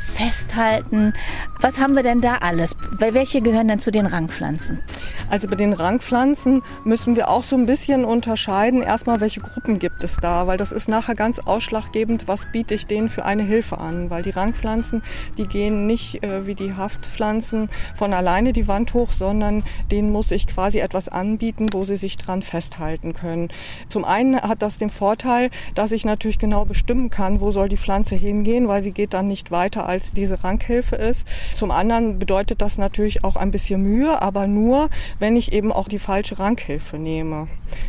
festhalten. 0.00 1.12
Was 1.60 1.78
haben 1.78 1.94
wir 1.94 2.02
denn 2.02 2.20
da 2.20 2.36
alles? 2.36 2.76
Welche 2.98 3.42
gehören 3.42 3.68
denn 3.68 3.80
zu 3.80 3.90
den 3.90 4.06
Rangpflanzen? 4.06 4.80
Also 5.28 5.46
bei 5.46 5.56
den 5.56 5.72
Rangpflanzen 5.72 6.62
müssen 6.84 7.16
wir 7.16 7.28
auch 7.28 7.44
so 7.44 7.56
ein 7.56 7.66
bisschen 7.66 8.04
unterscheiden. 8.04 8.82
Erstmal, 8.82 9.20
welche 9.20 9.40
Gruppen 9.40 9.78
gibt 9.78 10.02
es 10.02 10.16
da? 10.16 10.46
Weil 10.46 10.56
das 10.56 10.72
ist 10.72 10.88
nachher 10.88 11.14
ganz 11.14 11.38
ausschlaggebend, 11.38 12.26
was 12.26 12.46
biete 12.50 12.74
ich 12.74 12.86
denen 12.86 13.08
für 13.08 13.24
eine 13.24 13.42
Hilfe 13.42 13.78
an? 13.78 14.10
Weil 14.10 14.22
die 14.22 14.30
Rangpflanzen, 14.30 15.02
die 15.38 15.46
gehen 15.46 15.86
nicht 15.86 16.22
äh, 16.24 16.46
wie 16.46 16.54
die 16.54 16.74
Haftpflanzen 16.74 17.68
von 17.94 18.12
alleine 18.12 18.52
die 18.52 18.66
Wand 18.66 18.94
hoch, 18.94 19.12
sondern 19.12 19.62
denen 19.90 20.10
muss 20.10 20.30
ich 20.30 20.46
quasi 20.46 20.78
etwas 20.78 21.08
anbieten, 21.08 21.66
wo 21.72 21.84
sie 21.84 21.96
sich 21.96 22.16
dran 22.16 22.42
festhalten 22.42 23.12
können. 23.12 23.48
Zum 23.88 24.04
einen 24.04 24.40
hat 24.40 24.62
das 24.62 24.78
den 24.78 24.90
Vorteil, 24.90 25.50
dass 25.74 25.92
ich 25.92 26.04
natürlich 26.04 26.38
genau 26.38 26.64
bestimmen 26.64 27.10
kann, 27.10 27.40
wo 27.40 27.52
soll 27.52 27.68
die 27.68 27.76
Pflanze 27.76 28.16
hingehen, 28.16 28.68
weil 28.68 28.82
sie 28.82 28.92
geht 28.92 29.14
dann 29.14 29.28
nicht 29.28 29.50
weiter, 29.50 29.86
als 29.90 30.12
diese 30.12 30.42
Ranghilfe 30.44 30.96
ist. 30.96 31.28
Zum 31.52 31.70
anderen 31.70 32.18
bedeutet 32.18 32.62
das 32.62 32.78
natürlich 32.78 33.24
auch 33.24 33.36
ein 33.36 33.50
bisschen 33.50 33.82
Mühe, 33.82 34.22
aber 34.22 34.46
nur, 34.46 34.88
wenn 35.18 35.36
ich 35.36 35.52
eben 35.52 35.72
auch 35.72 35.88
die 35.88 35.98
falsche 35.98 36.38
Ranghilfe 36.38 36.96
nehme. 36.96 37.48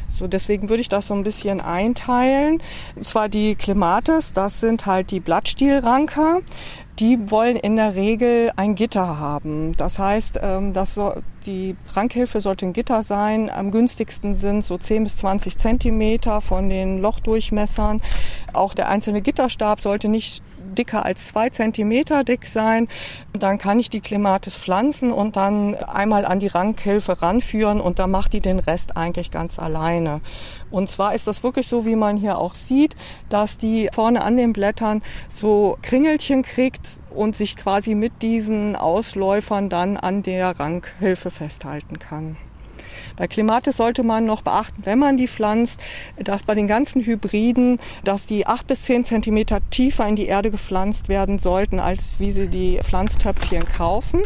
So, 0.10 0.27
deswegen 0.27 0.70
würde 0.70 0.81
ich 0.81 0.89
das 0.89 1.08
so 1.08 1.13
ein 1.13 1.24
bisschen 1.24 1.62
einteilen. 1.62 2.62
Und 2.96 3.05
zwar 3.05 3.29
die 3.29 3.55
Clematis, 3.55 4.34
das 4.34 4.60
sind 4.60 4.86
halt 4.86 5.12
die 5.12 5.20
Blattstielranker 5.20 6.41
die 7.01 7.31
wollen 7.31 7.55
in 7.55 7.77
der 7.77 7.96
Regel 7.96 8.51
ein 8.55 8.75
Gitter 8.75 9.17
haben. 9.17 9.75
Das 9.75 9.98
heißt, 9.98 10.39
ähm, 10.41 10.72
dass 10.72 11.00
die 11.48 11.75
Rankhilfe 11.93 12.39
sollte 12.41 12.67
ein 12.67 12.74
Gitter 12.74 13.01
sein. 13.01 13.50
Am 13.50 13.72
günstigsten 13.72 14.36
sind 14.36 14.63
so 14.63 14.77
10 14.77 15.03
bis 15.03 15.17
20 15.17 15.58
Zentimeter 15.58 16.41
von 16.41 16.70
den 16.70 17.01
Lochdurchmessern. 17.01 17.98
Auch 18.53 18.75
der 18.75 18.88
einzelne 18.88 19.24
Gitterstab 19.24 19.81
sollte 19.81 20.10
nicht 20.10 20.43
dicker 20.78 21.06
als 21.06 21.28
zwei 21.28 21.50
Zentimeter 21.50 22.24
dick 22.24 22.46
sein. 22.46 22.88
Dann 23.34 23.58
kann 23.58 23.80
ich 23.80 23.90
die 23.90 24.01
Clematis 24.01 24.58
pflanzen 24.58 25.12
und 25.12 25.36
dann 25.36 25.75
einmal 25.75 26.25
an 26.25 26.40
die 26.40 26.48
Rankhilfe 26.48 27.22
ranführen 27.22 27.82
und 27.82 28.00
dann 28.00 28.12
macht 28.12 28.34
die 28.34 28.42
den 28.42 28.60
Rest 28.60 28.98
eigentlich 28.98 29.32
ganz 29.32 29.60
alleine. 29.60 30.22
Und 30.70 30.90
zwar 30.90 31.13
ist 31.13 31.28
das 31.28 31.44
wirklich 31.44 31.68
so, 31.68 31.86
wie 31.86 31.96
man 31.96 32.18
hier 32.18 32.38
auch 32.38 32.56
sieht, 32.56 32.96
dass 33.30 33.58
die 33.58 33.90
vorne 33.94 34.24
an 34.24 34.38
den 34.38 34.54
Blättern 34.54 35.01
so 35.28 35.78
Kringelchen 35.82 36.44
kriegt 36.44 37.00
und 37.10 37.36
sich 37.36 37.58
quasi 37.58 37.96
mit 37.96 38.22
diesen 38.22 38.75
Ausläufern 38.75 39.70
dann 39.70 39.98
an 39.98 40.24
der 40.24 40.60
Ranghilfe 40.60 41.32
festhalten 41.32 42.00
kann. 42.00 42.38
Bei 43.18 43.28
Klimatis 43.28 43.78
sollte 43.78 44.04
man 44.04 44.25
noch 44.25 44.42
beachten, 44.42 44.82
wenn 44.86 45.00
man 45.00 45.18
die 45.18 45.28
pflanzt, 45.28 45.82
dass 46.18 46.44
bei 46.44 46.56
den 46.56 46.68
ganzen 46.68 47.04
Hybriden, 47.04 47.80
dass 48.04 48.25
die 48.25 48.48
acht 48.48 48.68
bis 48.68 48.84
zehn 48.84 49.04
Zentimeter 49.04 49.60
tiefer 49.70 50.08
in 50.08 50.16
die 50.16 50.25
Erde 50.25 50.51
gepflanzt 50.51 51.10
werden 51.10 51.40
sollten, 51.40 51.80
als 51.80 52.16
wie 52.20 52.32
sie 52.32 52.48
die 52.48 52.80
Pflanztöpfchen 52.82 53.68
kaufen 53.68 54.22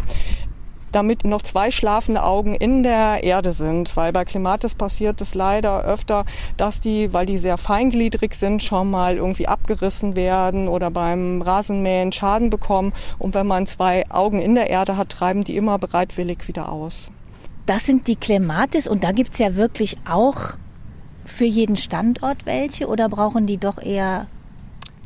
damit 0.96 1.25
noch 1.25 1.42
zwei 1.42 1.72
schlafende 1.72 2.24
Augen 2.24 2.54
in 2.54 2.82
der 2.82 3.22
Erde 3.22 3.52
sind, 3.52 3.96
weil 3.98 4.14
bei 4.14 4.24
Klimatis 4.24 4.75
passiert 4.75 5.20
es 5.20 5.36
leider 5.36 5.84
öfter, 5.84 6.24
dass 6.56 6.80
die, 6.80 7.14
weil 7.14 7.25
die 7.25 7.38
sehr 7.38 7.58
feingliedrig 7.58 8.34
sind, 8.34 8.64
schon 8.64 8.90
mal 8.90 9.18
irgendwie 9.18 9.48
abgerissen 9.48 10.16
werden 10.16 10.70
oder 10.70 10.92
beim 10.92 11.42
Rasenmähen 11.42 12.14
Schaden 12.14 12.50
bekommen. 12.50 12.94
Und 13.20 13.34
wenn 13.34 13.46
man 13.46 13.68
zwei 13.68 14.10
Augen 14.10 14.40
in 14.40 14.56
der 14.56 14.70
Erde 14.70 14.96
hat, 14.96 15.10
treiben 15.10 15.44
die 15.44 15.58
immer 15.58 15.78
bereitwillig 15.78 16.48
wieder 16.48 16.72
aus. 16.72 17.12
Das 17.65 17.86
sind 17.86 18.07
die 18.07 18.15
Clematis 18.15 18.88
und 18.88 19.03
da 19.03 19.12
gibt 19.12 19.34
es 19.34 19.39
ja 19.39 19.55
wirklich 19.55 19.98
auch 20.07 20.53
für 21.25 21.45
jeden 21.45 21.77
Standort 21.77 22.45
welche 22.45 22.88
oder 22.88 23.10
brauchen 23.10 23.48
die 23.48 23.57
doch 23.57 23.79
eher 23.79 24.27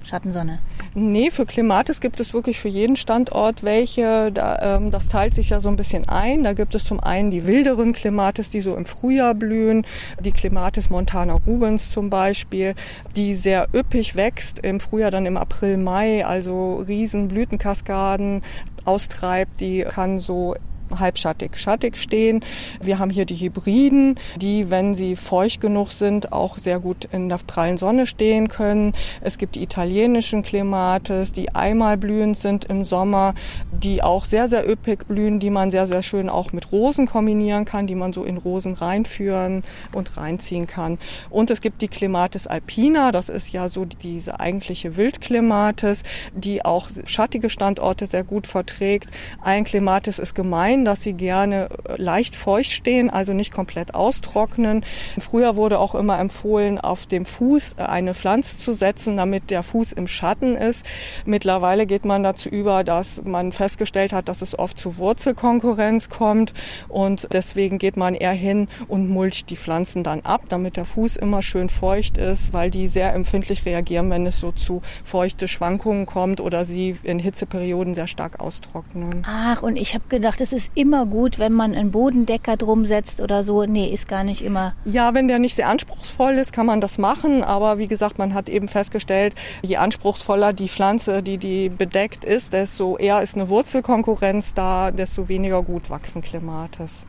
Schattensonne? 0.03 0.59
Nee, 0.95 1.29
für 1.29 1.45
Klimatis 1.45 2.01
gibt 2.01 2.19
es 2.19 2.33
wirklich 2.33 2.59
für 2.59 2.67
jeden 2.67 2.95
Standort 2.95 3.63
welche. 3.63 4.31
Da, 4.31 4.77
ähm, 4.77 4.89
das 4.89 5.07
teilt 5.07 5.35
sich 5.35 5.51
ja 5.51 5.59
so 5.59 5.69
ein 5.69 5.75
bisschen 5.75 6.09
ein. 6.09 6.43
Da 6.43 6.53
gibt 6.53 6.73
es 6.73 6.83
zum 6.83 6.99
einen 6.99 7.29
die 7.29 7.45
wilderen 7.45 7.93
Klimatis, 7.93 8.49
die 8.49 8.61
so 8.61 8.75
im 8.75 8.85
Frühjahr 8.85 9.35
blühen. 9.35 9.85
Die 10.19 10.31
Klimatis 10.31 10.89
montana 10.89 11.33
rubens 11.33 11.91
zum 11.91 12.09
Beispiel, 12.09 12.73
die 13.15 13.35
sehr 13.35 13.67
üppig 13.73 14.15
wächst 14.15 14.59
im 14.59 14.79
Frühjahr, 14.79 15.11
dann 15.11 15.27
im 15.27 15.37
April, 15.37 15.77
Mai, 15.77 16.25
also 16.25 16.77
riesen 16.77 17.27
Blütenkaskaden 17.27 18.41
austreibt. 18.85 19.59
Die 19.59 19.83
kann 19.83 20.19
so 20.19 20.55
halbschattig, 20.97 21.57
schattig 21.57 21.97
stehen. 21.97 22.43
Wir 22.81 22.99
haben 22.99 23.11
hier 23.11 23.25
die 23.25 23.35
Hybriden, 23.35 24.15
die, 24.37 24.69
wenn 24.69 24.95
sie 24.95 25.15
feucht 25.15 25.61
genug 25.61 25.91
sind, 25.91 26.31
auch 26.31 26.57
sehr 26.57 26.79
gut 26.79 27.05
in 27.11 27.29
der 27.29 27.39
prallen 27.45 27.77
Sonne 27.77 28.07
stehen 28.07 28.47
können. 28.47 28.93
Es 29.21 29.37
gibt 29.37 29.55
die 29.55 29.63
italienischen 29.63 30.43
Clematis, 30.43 31.31
die 31.31 31.53
einmal 31.55 31.97
blühend 31.97 32.37
sind 32.37 32.65
im 32.65 32.83
Sommer, 32.83 33.33
die 33.71 34.01
auch 34.01 34.25
sehr, 34.25 34.47
sehr 34.47 34.67
üppig 34.67 35.07
blühen, 35.07 35.39
die 35.39 35.49
man 35.49 35.71
sehr, 35.71 35.87
sehr 35.87 36.03
schön 36.03 36.29
auch 36.29 36.53
mit 36.53 36.71
Rosen 36.71 37.07
kombinieren 37.07 37.65
kann, 37.65 37.87
die 37.87 37.95
man 37.95 38.13
so 38.13 38.23
in 38.23 38.37
Rosen 38.37 38.73
reinführen 38.73 39.63
und 39.93 40.17
reinziehen 40.17 40.67
kann. 40.67 40.97
Und 41.29 41.51
es 41.51 41.61
gibt 41.61 41.81
die 41.81 41.87
Clematis 41.87 42.47
alpina, 42.47 43.11
das 43.11 43.29
ist 43.29 43.51
ja 43.51 43.69
so 43.69 43.85
diese 43.85 44.39
eigentliche 44.39 44.97
Wildclematis, 44.97 46.03
die 46.33 46.63
auch 46.63 46.89
schattige 47.05 47.49
Standorte 47.49 48.05
sehr 48.05 48.23
gut 48.23 48.47
verträgt. 48.47 49.09
Ein 49.41 49.63
Clematis 49.63 50.19
ist 50.19 50.35
gemein, 50.35 50.78
sein, 50.79 50.85
dass 50.85 51.03
sie 51.03 51.13
gerne 51.13 51.69
äh, 51.87 52.01
leicht 52.01 52.35
feucht 52.35 52.71
stehen, 52.71 53.09
also 53.09 53.33
nicht 53.33 53.51
komplett 53.51 53.93
austrocknen. 53.95 54.85
Früher 55.19 55.55
wurde 55.55 55.79
auch 55.79 55.95
immer 55.95 56.19
empfohlen, 56.19 56.79
auf 56.79 57.05
dem 57.05 57.25
Fuß 57.25 57.75
äh, 57.77 57.83
eine 57.83 58.13
Pflanze 58.13 58.57
zu 58.57 58.71
setzen, 58.71 59.17
damit 59.17 59.49
der 59.49 59.63
Fuß 59.63 59.93
im 59.93 60.07
Schatten 60.07 60.55
ist. 60.55 60.85
Mittlerweile 61.25 61.85
geht 61.85 62.05
man 62.05 62.23
dazu 62.23 62.49
über, 62.49 62.83
dass 62.83 63.23
man 63.23 63.51
festgestellt 63.51 64.13
hat, 64.13 64.29
dass 64.29 64.41
es 64.41 64.57
oft 64.57 64.79
zu 64.79 64.97
Wurzelkonkurrenz 64.97 66.09
kommt 66.09 66.53
und 66.87 67.27
deswegen 67.33 67.77
geht 67.77 67.97
man 67.97 68.15
eher 68.15 68.31
hin 68.31 68.67
und 68.87 69.09
mulcht 69.09 69.49
die 69.49 69.57
Pflanzen 69.57 70.03
dann 70.03 70.21
ab, 70.21 70.43
damit 70.47 70.77
der 70.77 70.85
Fuß 70.85 71.17
immer 71.17 71.41
schön 71.41 71.69
feucht 71.69 72.17
ist, 72.17 72.53
weil 72.53 72.71
die 72.71 72.87
sehr 72.87 73.13
empfindlich 73.13 73.65
reagieren, 73.65 74.09
wenn 74.09 74.25
es 74.25 74.39
so 74.39 74.51
zu 74.51 74.81
feuchte 75.03 75.47
Schwankungen 75.47 76.05
kommt 76.05 76.39
oder 76.39 76.65
sie 76.65 76.97
in 77.03 77.19
Hitzeperioden 77.19 77.95
sehr 77.95 78.07
stark 78.07 78.39
austrocknen. 78.39 79.23
Ach, 79.25 79.61
und 79.61 79.75
ich 79.75 79.93
habe 79.93 80.05
gedacht, 80.07 80.41
es 80.41 80.53
ist 80.53 80.68
immer 80.75 81.05
gut, 81.05 81.39
wenn 81.39 81.53
man 81.53 81.73
einen 81.73 81.91
Bodendecker 81.91 82.57
drum 82.57 82.85
setzt 82.85 83.21
oder 83.21 83.43
so. 83.43 83.65
Nee, 83.65 83.89
ist 83.89 84.07
gar 84.07 84.23
nicht 84.23 84.43
immer. 84.43 84.73
Ja, 84.85 85.13
wenn 85.13 85.27
der 85.27 85.39
nicht 85.39 85.55
sehr 85.55 85.69
anspruchsvoll 85.69 86.33
ist, 86.33 86.53
kann 86.53 86.65
man 86.65 86.81
das 86.81 86.97
machen. 86.97 87.43
Aber 87.43 87.77
wie 87.77 87.87
gesagt, 87.87 88.17
man 88.17 88.33
hat 88.33 88.49
eben 88.49 88.67
festgestellt, 88.67 89.35
je 89.61 89.77
anspruchsvoller 89.77 90.53
die 90.53 90.69
Pflanze, 90.69 91.23
die 91.23 91.37
die 91.37 91.69
bedeckt 91.69 92.23
ist, 92.23 92.53
desto 92.53 92.97
eher 92.97 93.21
ist 93.21 93.35
eine 93.35 93.49
Wurzelkonkurrenz 93.49 94.53
da, 94.53 94.91
desto 94.91 95.27
weniger 95.29 95.63
gut 95.63 95.89
wachsen 95.89 96.21
Klimates. 96.21 97.05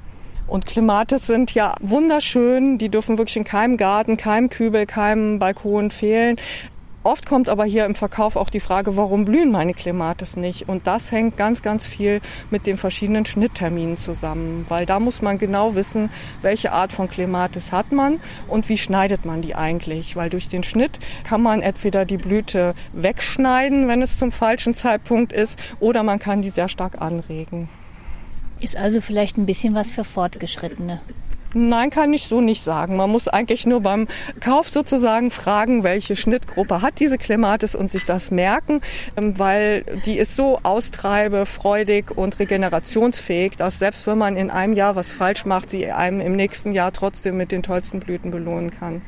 Und 0.46 0.66
Klimates 0.66 1.28
sind 1.28 1.54
ja 1.54 1.76
wunderschön. 1.80 2.76
Die 2.76 2.88
dürfen 2.88 3.18
wirklich 3.18 3.36
in 3.36 3.44
keinem 3.44 3.76
Garten, 3.76 4.16
keinem 4.16 4.50
Kübel, 4.50 4.84
keinem 4.84 5.38
Balkon 5.38 5.92
fehlen. 5.92 6.38
Oft 7.10 7.26
kommt 7.26 7.48
aber 7.48 7.64
hier 7.64 7.86
im 7.86 7.96
Verkauf 7.96 8.36
auch 8.36 8.50
die 8.50 8.60
Frage, 8.60 8.96
warum 8.96 9.24
blühen 9.24 9.50
meine 9.50 9.74
Clematis 9.74 10.36
nicht? 10.36 10.68
Und 10.68 10.86
das 10.86 11.10
hängt 11.10 11.36
ganz, 11.36 11.60
ganz 11.60 11.84
viel 11.84 12.20
mit 12.52 12.68
den 12.68 12.76
verschiedenen 12.76 13.26
Schnittterminen 13.26 13.96
zusammen, 13.96 14.64
weil 14.68 14.86
da 14.86 15.00
muss 15.00 15.20
man 15.20 15.36
genau 15.36 15.74
wissen, 15.74 16.08
welche 16.40 16.70
Art 16.70 16.92
von 16.92 17.10
Clematis 17.10 17.72
hat 17.72 17.90
man 17.90 18.20
und 18.46 18.68
wie 18.68 18.78
schneidet 18.78 19.24
man 19.24 19.42
die 19.42 19.56
eigentlich? 19.56 20.14
Weil 20.14 20.30
durch 20.30 20.48
den 20.48 20.62
Schnitt 20.62 21.00
kann 21.24 21.42
man 21.42 21.62
entweder 21.62 22.04
die 22.04 22.16
Blüte 22.16 22.76
wegschneiden, 22.92 23.88
wenn 23.88 24.02
es 24.02 24.16
zum 24.16 24.30
falschen 24.30 24.76
Zeitpunkt 24.76 25.32
ist, 25.32 25.58
oder 25.80 26.04
man 26.04 26.20
kann 26.20 26.42
die 26.42 26.50
sehr 26.50 26.68
stark 26.68 27.02
anregen. 27.02 27.68
Ist 28.60 28.76
also 28.76 29.00
vielleicht 29.00 29.36
ein 29.36 29.46
bisschen 29.46 29.74
was 29.74 29.90
für 29.90 30.04
Fortgeschrittene. 30.04 31.00
Nein, 31.52 31.90
kann 31.90 32.12
ich 32.12 32.28
so 32.28 32.40
nicht 32.40 32.62
sagen. 32.62 32.96
Man 32.96 33.10
muss 33.10 33.26
eigentlich 33.26 33.66
nur 33.66 33.80
beim 33.80 34.06
Kauf 34.38 34.68
sozusagen 34.68 35.32
fragen, 35.32 35.82
welche 35.82 36.14
Schnittgruppe 36.14 36.80
hat 36.80 37.00
diese 37.00 37.18
Clematis 37.18 37.74
und 37.74 37.90
sich 37.90 38.04
das 38.04 38.30
merken, 38.30 38.80
ähm, 39.16 39.36
weil 39.38 39.84
die 40.04 40.18
ist 40.18 40.36
so 40.36 40.60
austreibefreudig 40.62 42.16
und 42.16 42.38
regenerationsfähig, 42.38 43.56
dass 43.56 43.80
selbst 43.80 44.06
wenn 44.06 44.18
man 44.18 44.36
in 44.36 44.50
einem 44.50 44.74
Jahr 44.74 44.94
was 44.94 45.12
falsch 45.12 45.44
macht, 45.44 45.70
sie 45.70 45.90
einem 45.90 46.20
im 46.20 46.36
nächsten 46.36 46.72
Jahr 46.72 46.92
trotzdem 46.92 47.36
mit 47.36 47.50
den 47.50 47.64
tollsten 47.64 47.98
Blüten 47.98 48.30
belohnen 48.30 48.70
kann. 48.70 49.02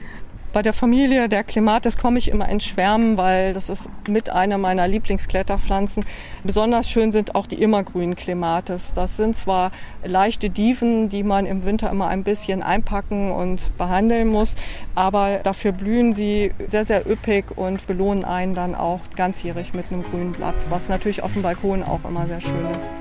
Bei 0.52 0.60
der 0.60 0.74
Familie 0.74 1.30
der 1.30 1.44
Clematis 1.44 1.96
komme 1.96 2.18
ich 2.18 2.28
immer 2.28 2.46
in 2.46 2.60
Schwärmen, 2.60 3.16
weil 3.16 3.54
das 3.54 3.70
ist 3.70 3.88
mit 4.06 4.28
einer 4.28 4.58
meiner 4.58 4.86
Lieblingskletterpflanzen. 4.86 6.04
Besonders 6.44 6.90
schön 6.90 7.10
sind 7.10 7.34
auch 7.34 7.46
die 7.46 7.62
immergrünen 7.62 8.16
Clematis. 8.16 8.92
Das 8.94 9.16
sind 9.16 9.34
zwar 9.34 9.72
leichte 10.04 10.50
Dieven, 10.50 11.08
die 11.08 11.22
man 11.22 11.46
im 11.46 11.64
Winter 11.64 11.88
immer 11.88 12.08
ein 12.08 12.22
bisschen 12.22 12.62
einpacken 12.62 13.32
und 13.32 13.76
behandeln 13.78 14.28
muss, 14.28 14.54
aber 14.94 15.40
dafür 15.42 15.72
blühen 15.72 16.12
sie 16.12 16.52
sehr, 16.68 16.84
sehr 16.84 17.10
üppig 17.10 17.46
und 17.56 17.86
belohnen 17.86 18.26
einen 18.26 18.54
dann 18.54 18.74
auch 18.74 19.00
ganzjährig 19.16 19.72
mit 19.72 19.90
einem 19.90 20.02
grünen 20.02 20.32
Blatt, 20.32 20.56
was 20.68 20.90
natürlich 20.90 21.22
auf 21.22 21.32
dem 21.32 21.40
Balkon 21.40 21.82
auch 21.82 22.04
immer 22.04 22.26
sehr 22.26 22.42
schön 22.42 22.66
ist. 22.76 22.92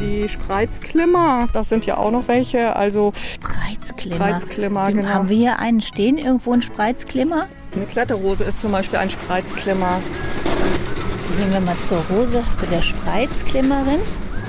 Die 0.00 0.28
Spreizklimmer. 0.28 1.48
Das 1.52 1.68
sind 1.68 1.86
ja 1.86 1.96
auch 1.96 2.10
noch 2.10 2.28
welche. 2.28 2.74
Also 2.76 3.12
Spreizklimmer. 3.34 4.40
Spreizklimmer, 4.40 4.92
genau. 4.92 5.08
Haben 5.08 5.28
wir 5.28 5.36
hier 5.36 5.58
einen 5.58 5.80
stehen, 5.80 6.18
irgendwo 6.18 6.52
ein 6.52 6.62
Spreizklimmer? 6.62 7.46
Eine 7.74 7.86
Kletterrose 7.86 8.44
ist 8.44 8.60
zum 8.60 8.72
Beispiel 8.72 8.98
ein 8.98 9.10
Spreizklimmer. 9.10 10.00
Gehen 11.36 11.52
wir 11.52 11.60
mal 11.60 11.76
zur 11.82 11.98
Rose, 12.10 12.42
zu 12.58 12.66
der 12.66 12.82
Spreizklimmerin. 12.82 14.00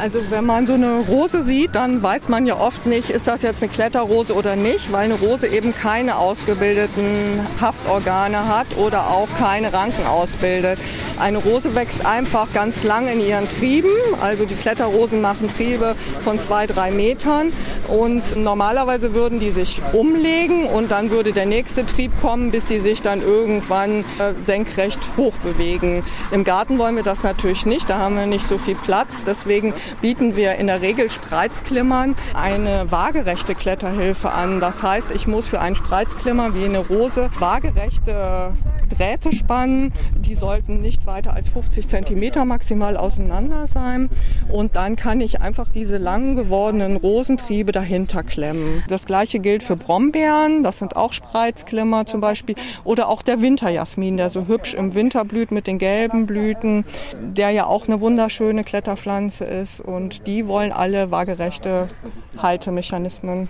Also 0.01 0.19
wenn 0.31 0.47
man 0.47 0.65
so 0.65 0.73
eine 0.73 0.97
Rose 1.01 1.43
sieht, 1.43 1.75
dann 1.75 2.01
weiß 2.01 2.27
man 2.27 2.47
ja 2.47 2.59
oft 2.59 2.87
nicht, 2.87 3.11
ist 3.11 3.27
das 3.27 3.43
jetzt 3.43 3.61
eine 3.61 3.71
Kletterrose 3.71 4.33
oder 4.33 4.55
nicht, 4.55 4.91
weil 4.91 5.05
eine 5.05 5.13
Rose 5.13 5.45
eben 5.45 5.75
keine 5.75 6.17
ausgebildeten 6.17 7.47
Haftorgane 7.61 8.47
hat 8.47 8.65
oder 8.77 9.11
auch 9.11 9.27
keine 9.37 9.71
Ranken 9.71 10.07
ausbildet. 10.07 10.79
Eine 11.19 11.37
Rose 11.37 11.75
wächst 11.75 12.03
einfach 12.03 12.51
ganz 12.51 12.83
lang 12.83 13.09
in 13.09 13.21
ihren 13.21 13.47
Trieben. 13.47 13.91
Also 14.19 14.45
die 14.45 14.55
Kletterrosen 14.55 15.21
machen 15.21 15.53
Triebe 15.55 15.95
von 16.23 16.39
zwei, 16.39 16.65
drei 16.65 16.89
Metern 16.89 17.53
und 17.87 18.35
normalerweise 18.35 19.13
würden 19.13 19.39
die 19.39 19.51
sich 19.51 19.83
umlegen 19.93 20.65
und 20.65 20.89
dann 20.89 21.11
würde 21.11 21.31
der 21.31 21.45
nächste 21.45 21.85
Trieb 21.85 22.11
kommen, 22.21 22.49
bis 22.49 22.65
die 22.65 22.79
sich 22.79 23.03
dann 23.03 23.21
irgendwann 23.21 23.99
äh, 24.17 24.33
senkrecht 24.47 24.99
hoch 25.15 25.35
bewegen. 25.43 26.03
Im 26.31 26.43
Garten 26.43 26.79
wollen 26.79 26.95
wir 26.95 27.03
das 27.03 27.21
natürlich 27.21 27.67
nicht, 27.67 27.87
da 27.87 27.99
haben 27.99 28.15
wir 28.15 28.25
nicht 28.25 28.47
so 28.47 28.57
viel 28.57 28.73
Platz. 28.73 29.23
Deswegen 29.27 29.75
bieten 30.01 30.35
wir 30.35 30.55
in 30.55 30.67
der 30.67 30.81
Regel 30.81 31.09
Spreizklimmern 31.09 32.15
eine 32.33 32.91
waagerechte 32.91 33.55
Kletterhilfe 33.55 34.31
an. 34.31 34.59
Das 34.59 34.83
heißt, 34.83 35.11
ich 35.11 35.27
muss 35.27 35.47
für 35.47 35.59
einen 35.59 35.75
Spreizklimmer 35.75 36.53
wie 36.55 36.65
eine 36.65 36.79
Rose 36.79 37.29
waagerechte 37.39 38.53
Drähte 38.97 39.31
spannen. 39.31 39.93
Die 40.15 40.35
sollten 40.35 40.81
nicht 40.81 41.05
weiter 41.05 41.33
als 41.33 41.49
50 41.49 41.87
Zentimeter 41.87 42.45
maximal 42.45 42.97
auseinander 42.97 43.67
sein. 43.67 44.09
Und 44.49 44.75
dann 44.75 44.95
kann 44.95 45.21
ich 45.21 45.41
einfach 45.41 45.71
diese 45.71 45.97
lang 45.97 46.35
gewordenen 46.35 46.97
Rosentriebe 46.97 47.71
dahinter 47.71 48.23
klemmen. 48.23 48.83
Das 48.87 49.05
gleiche 49.05 49.39
gilt 49.39 49.63
für 49.63 49.75
Brombeeren. 49.75 50.61
Das 50.63 50.79
sind 50.79 50.95
auch 50.95 51.13
Spreizklimmer 51.13 52.05
zum 52.05 52.21
Beispiel. 52.21 52.55
Oder 52.83 53.07
auch 53.07 53.21
der 53.21 53.41
Winterjasmin, 53.41 54.17
der 54.17 54.29
so 54.29 54.47
hübsch 54.47 54.73
im 54.73 54.93
Winter 54.93 55.25
blüht 55.25 55.51
mit 55.51 55.67
den 55.67 55.77
gelben 55.77 56.25
Blüten, 56.25 56.85
der 57.21 57.51
ja 57.51 57.65
auch 57.65 57.87
eine 57.87 58.01
wunderschöne 58.01 58.63
Kletterpflanze 58.63 59.45
ist. 59.45 59.80
Und 59.83 60.27
die 60.27 60.47
wollen 60.47 60.71
alle 60.71 61.11
waagerechte 61.11 61.89
Haltemechanismen. 62.37 63.49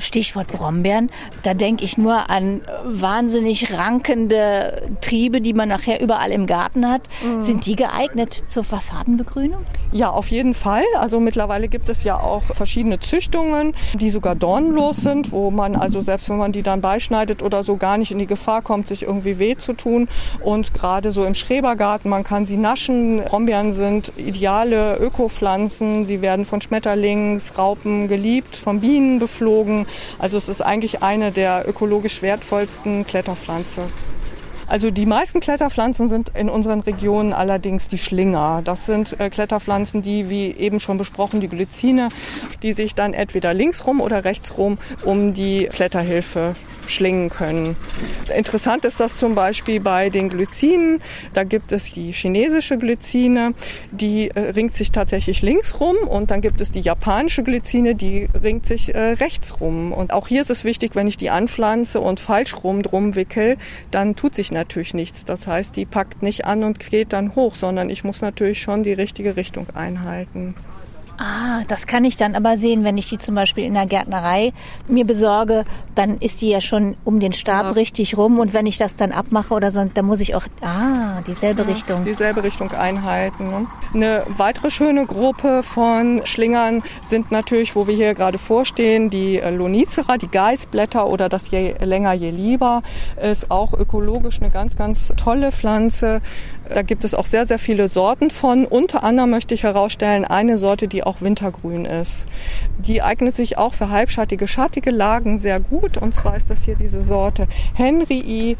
Stichwort 0.00 0.48
Brombeeren. 0.48 1.10
Da 1.42 1.54
denke 1.54 1.84
ich 1.84 1.98
nur 1.98 2.30
an 2.30 2.60
wahnsinnig 2.84 3.76
rankende 3.76 4.90
Triebe, 5.00 5.40
die 5.40 5.54
man 5.54 5.68
nachher 5.68 6.00
überall 6.00 6.30
im 6.30 6.46
Garten 6.46 6.88
hat. 6.88 7.02
Mhm. 7.24 7.40
Sind 7.40 7.66
die 7.66 7.76
geeignet 7.76 8.32
zur 8.32 8.64
Fassadenbegrünung? 8.64 9.64
Ja, 9.92 10.10
auf 10.10 10.28
jeden 10.28 10.54
Fall. 10.54 10.84
Also 10.98 11.20
mittlerweile 11.20 11.68
gibt 11.68 11.88
es 11.88 12.04
ja 12.04 12.18
auch 12.18 12.42
verschiedene 12.42 13.00
Züchtungen, 13.00 13.74
die 13.94 14.10
sogar 14.10 14.34
dornlos 14.34 14.98
sind, 14.98 15.32
wo 15.32 15.50
man 15.50 15.76
also 15.76 16.02
selbst 16.02 16.28
wenn 16.28 16.36
man 16.36 16.52
die 16.52 16.62
dann 16.62 16.80
beischneidet 16.80 17.42
oder 17.42 17.64
so 17.64 17.76
gar 17.76 17.96
nicht 17.98 18.10
in 18.10 18.18
die 18.18 18.26
Gefahr 18.26 18.62
kommt, 18.62 18.88
sich 18.88 19.02
irgendwie 19.02 19.38
weh 19.38 19.56
zu 19.56 19.72
tun. 19.72 20.08
Und 20.42 20.74
gerade 20.74 21.10
so 21.10 21.24
im 21.24 21.34
Schrebergarten, 21.34 22.10
man 22.10 22.24
kann 22.24 22.46
sie 22.46 22.56
naschen. 22.56 23.22
Brombeeren 23.24 23.72
sind 23.72 24.12
ideale 24.16 24.96
Ökopflanzen. 24.98 26.04
Sie 26.04 26.20
werden 26.20 26.44
von 26.44 26.60
Schmetterlingsraupen 26.60 28.08
geliebt, 28.08 28.56
von 28.56 28.80
Bienen 28.80 29.18
beflogen. 29.18 29.77
Also 30.18 30.36
es 30.36 30.48
ist 30.48 30.62
eigentlich 30.62 31.02
eine 31.02 31.32
der 31.32 31.68
ökologisch 31.68 32.22
wertvollsten 32.22 33.06
Kletterpflanzen. 33.06 33.84
Also 34.68 34.90
die 34.90 35.06
meisten 35.06 35.40
Kletterpflanzen 35.40 36.10
sind 36.10 36.30
in 36.34 36.50
unseren 36.50 36.80
Regionen 36.80 37.32
allerdings 37.32 37.88
die 37.88 37.96
Schlinger. 37.96 38.60
Das 38.64 38.84
sind 38.84 39.18
äh, 39.18 39.30
Kletterpflanzen, 39.30 40.02
die, 40.02 40.28
wie 40.28 40.50
eben 40.52 40.78
schon 40.78 40.98
besprochen, 40.98 41.40
die 41.40 41.48
Glycine, 41.48 42.10
die 42.62 42.74
sich 42.74 42.94
dann 42.94 43.14
entweder 43.14 43.54
linksrum 43.54 44.02
oder 44.02 44.24
rechtsrum 44.24 44.76
um 45.04 45.32
die 45.32 45.68
Kletterhilfe 45.72 46.54
schlingen 46.88 47.28
können. 47.28 47.76
Interessant 48.34 48.84
ist 48.84 49.00
das 49.00 49.16
zum 49.16 49.34
Beispiel 49.34 49.80
bei 49.80 50.10
den 50.10 50.28
Glycinen. 50.28 51.00
Da 51.34 51.44
gibt 51.44 51.72
es 51.72 51.92
die 51.92 52.12
chinesische 52.12 52.78
Glycine, 52.78 53.54
die 53.90 54.30
äh, 54.30 54.40
ringt 54.50 54.74
sich 54.74 54.92
tatsächlich 54.92 55.42
links 55.42 55.80
rum 55.80 55.96
und 55.96 56.30
dann 56.30 56.40
gibt 56.40 56.60
es 56.60 56.72
die 56.72 56.80
japanische 56.80 57.42
Glycine, 57.42 57.94
die 57.94 58.28
ringt 58.42 58.66
sich 58.66 58.94
äh, 58.94 59.12
rechts 59.12 59.60
rum. 59.60 59.92
Und 59.92 60.12
auch 60.12 60.28
hier 60.28 60.42
ist 60.42 60.50
es 60.50 60.64
wichtig, 60.64 60.94
wenn 60.94 61.06
ich 61.06 61.16
die 61.16 61.30
anpflanze 61.30 62.00
und 62.00 62.20
falsch 62.20 62.54
rum 62.62 62.82
drum 62.82 63.14
wickel, 63.14 63.56
dann 63.90 64.16
tut 64.16 64.34
sich 64.34 64.50
natürlich 64.58 64.92
nichts. 64.92 65.24
Das 65.24 65.46
heißt, 65.46 65.76
die 65.76 65.86
packt 65.86 66.22
nicht 66.22 66.44
an 66.44 66.64
und 66.64 66.78
geht 66.80 67.12
dann 67.12 67.34
hoch, 67.34 67.54
sondern 67.54 67.88
ich 67.90 68.04
muss 68.04 68.20
natürlich 68.20 68.60
schon 68.60 68.82
die 68.82 68.92
richtige 68.92 69.36
Richtung 69.36 69.66
einhalten. 69.74 70.54
Ah, 71.18 71.64
das 71.66 71.88
kann 71.88 72.04
ich 72.04 72.16
dann 72.16 72.36
aber 72.36 72.56
sehen, 72.56 72.84
wenn 72.84 72.96
ich 72.96 73.08
die 73.08 73.18
zum 73.18 73.34
Beispiel 73.34 73.64
in 73.64 73.74
der 73.74 73.86
Gärtnerei 73.86 74.52
mir 74.88 75.04
besorge, 75.04 75.64
dann 75.96 76.18
ist 76.18 76.40
die 76.40 76.48
ja 76.48 76.60
schon 76.60 76.96
um 77.04 77.18
den 77.18 77.32
Stab 77.32 77.64
ja. 77.64 77.70
richtig 77.72 78.16
rum 78.16 78.38
und 78.38 78.54
wenn 78.54 78.66
ich 78.66 78.78
das 78.78 78.96
dann 78.96 79.10
abmache 79.10 79.52
oder 79.52 79.72
so, 79.72 79.84
dann 79.92 80.06
muss 80.06 80.20
ich 80.20 80.36
auch, 80.36 80.44
ah, 80.60 81.20
dieselbe 81.26 81.62
ja, 81.62 81.68
Richtung. 81.68 82.04
Dieselbe 82.04 82.44
Richtung 82.44 82.70
einhalten. 82.70 83.50
Ne? 83.50 83.66
Eine 83.94 84.22
weitere 84.36 84.70
schöne 84.70 85.06
Gruppe 85.06 85.64
von 85.64 86.20
Schlingern 86.24 86.84
sind 87.08 87.32
natürlich, 87.32 87.74
wo 87.74 87.88
wir 87.88 87.96
hier 87.96 88.14
gerade 88.14 88.38
vorstehen, 88.38 89.10
die 89.10 89.38
Lonicera, 89.38 90.18
die 90.18 90.28
Geißblätter 90.28 91.04
oder 91.04 91.28
das 91.28 91.50
je 91.50 91.74
länger 91.80 92.12
je 92.12 92.30
lieber, 92.30 92.82
ist 93.20 93.50
auch 93.50 93.72
ökologisch 93.72 94.40
eine 94.40 94.50
ganz, 94.50 94.76
ganz 94.76 95.12
tolle 95.16 95.50
Pflanze. 95.50 96.20
Da 96.68 96.82
gibt 96.82 97.04
es 97.04 97.14
auch 97.14 97.24
sehr, 97.24 97.46
sehr 97.46 97.58
viele 97.58 97.88
Sorten 97.88 98.30
von. 98.30 98.64
Unter 98.64 99.02
anderem 99.04 99.30
möchte 99.30 99.54
ich 99.54 99.62
herausstellen, 99.62 100.24
eine 100.24 100.58
Sorte, 100.58 100.88
die 100.88 101.02
auch 101.02 101.20
wintergrün 101.20 101.84
ist. 101.84 102.26
Die 102.78 103.02
eignet 103.02 103.34
sich 103.36 103.58
auch 103.58 103.74
für 103.74 103.90
halbschattige, 103.90 104.46
schattige 104.46 104.90
Lagen 104.90 105.38
sehr 105.38 105.60
gut. 105.60 105.96
Und 105.96 106.14
zwar 106.14 106.36
ist 106.36 106.50
das 106.50 106.60
hier 106.64 106.76
diese 106.76 107.02
Sorte 107.02 107.48
Henryi, 107.74 108.52
äh, 108.52 108.56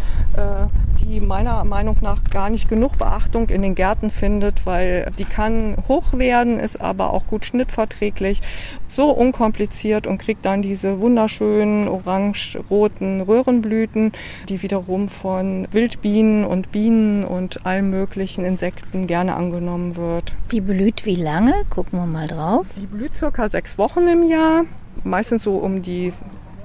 die 1.01 1.21
meiner 1.21 1.65
Meinung 1.65 1.97
nach 2.01 2.25
gar 2.31 2.51
nicht 2.51 2.69
genug 2.69 2.99
Beachtung 2.99 3.49
in 3.49 3.63
den 3.63 3.75
Gärten 3.75 4.11
findet, 4.11 4.67
weil 4.67 5.11
die 5.19 5.25
kann 5.25 5.77
hoch 5.87 6.13
werden, 6.13 6.59
ist 6.59 6.81
aber 6.81 7.13
auch 7.13 7.27
gut 7.27 7.45
schnittverträglich 7.45 8.41
so 8.87 9.11
unkompliziert 9.11 10.07
und 10.07 10.19
kriegt 10.19 10.45
dann 10.45 10.63
diese 10.63 11.01
wunderschönen 11.01 11.89
orange-roten 11.89 13.21
Röhrenblüten, 13.21 14.13
die 14.49 14.63
wiederum 14.63 15.09
von 15.09 15.69
Wildbienen 15.71 16.45
und 16.45 16.73
Bienen 16.73 17.25
und 17.25 17.65
allen 17.67 17.91
möglichen 17.99 18.45
Insekten 18.45 19.07
gerne 19.07 19.35
angenommen 19.35 19.97
wird. 19.97 20.37
Die 20.53 20.61
blüht 20.61 21.05
wie 21.05 21.17
lange? 21.17 21.65
Gucken 21.69 21.99
wir 21.99 22.07
mal 22.07 22.29
drauf. 22.29 22.67
Die 22.77 22.87
blüht 22.87 23.15
circa 23.15 23.49
sechs 23.49 23.77
Wochen 23.77 24.07
im 24.07 24.29
Jahr, 24.29 24.65
meistens 25.05 25.43
so 25.43 25.57
um 25.57 25.83
die 25.83 26.13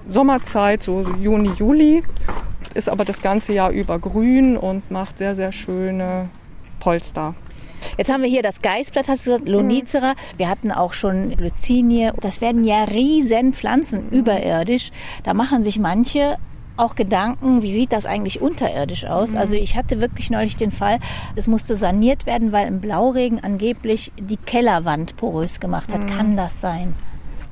Sommerzeit, 0.08 0.84
so 0.84 1.02
Juni, 1.20 1.50
Juli, 1.58 2.04
ist 2.76 2.90
aber 2.90 3.06
das 3.06 3.22
ganze 3.22 3.54
Jahr 3.54 3.72
über 3.72 3.98
grün 4.00 4.58
und 4.58 4.92
macht 4.92 5.18
sehr, 5.18 5.34
sehr 5.34 5.52
schöne 5.52 6.30
Polster. 6.80 7.34
Jetzt 7.98 8.12
haben 8.12 8.22
wir 8.22 8.30
hier 8.30 8.44
das 8.44 8.62
Geißblatt, 8.62 9.08
hast 9.08 9.26
du 9.26 9.32
gesagt, 9.32 9.50
Lonicera. 9.50 10.12
Mhm. 10.12 10.38
Wir 10.38 10.50
hatten 10.50 10.72
auch 10.72 10.94
schon 10.94 11.32
Glycinie. 11.36 12.14
Das 12.22 12.42
werden 12.42 12.64
ja 12.64 12.84
riesen 12.86 13.54
Pflanzen 13.54 14.06
mhm. 14.06 14.20
überirdisch. 14.20 14.92
Da 15.24 15.34
machen 15.34 15.64
sich 15.64 15.80
manche 15.80 16.38
auch 16.78 16.96
Gedanken, 16.96 17.62
wie 17.62 17.72
sieht 17.72 17.92
das 17.92 18.06
eigentlich 18.06 18.42
unterirdisch 18.42 19.06
aus? 19.06 19.32
Mhm. 19.32 19.38
Also 19.38 19.56
ich 19.56 19.76
hatte 19.76 20.02
wirklich 20.02 20.30
neulich 20.30 20.56
den 20.56 20.72
Fall, 20.72 21.00
es 21.36 21.48
musste 21.48 21.76
saniert 21.76 22.26
werden, 22.26 22.52
weil 22.52 22.68
im 22.68 22.80
Blauregen 22.82 23.44
angeblich 23.44 24.12
die 24.20 24.38
Kellerwand 24.38 25.18
porös 25.18 25.60
gemacht 25.60 25.94
hat. 25.94 26.04
Mhm. 26.04 26.08
Kann 26.08 26.36
das 26.36 26.60
sein? 26.62 26.96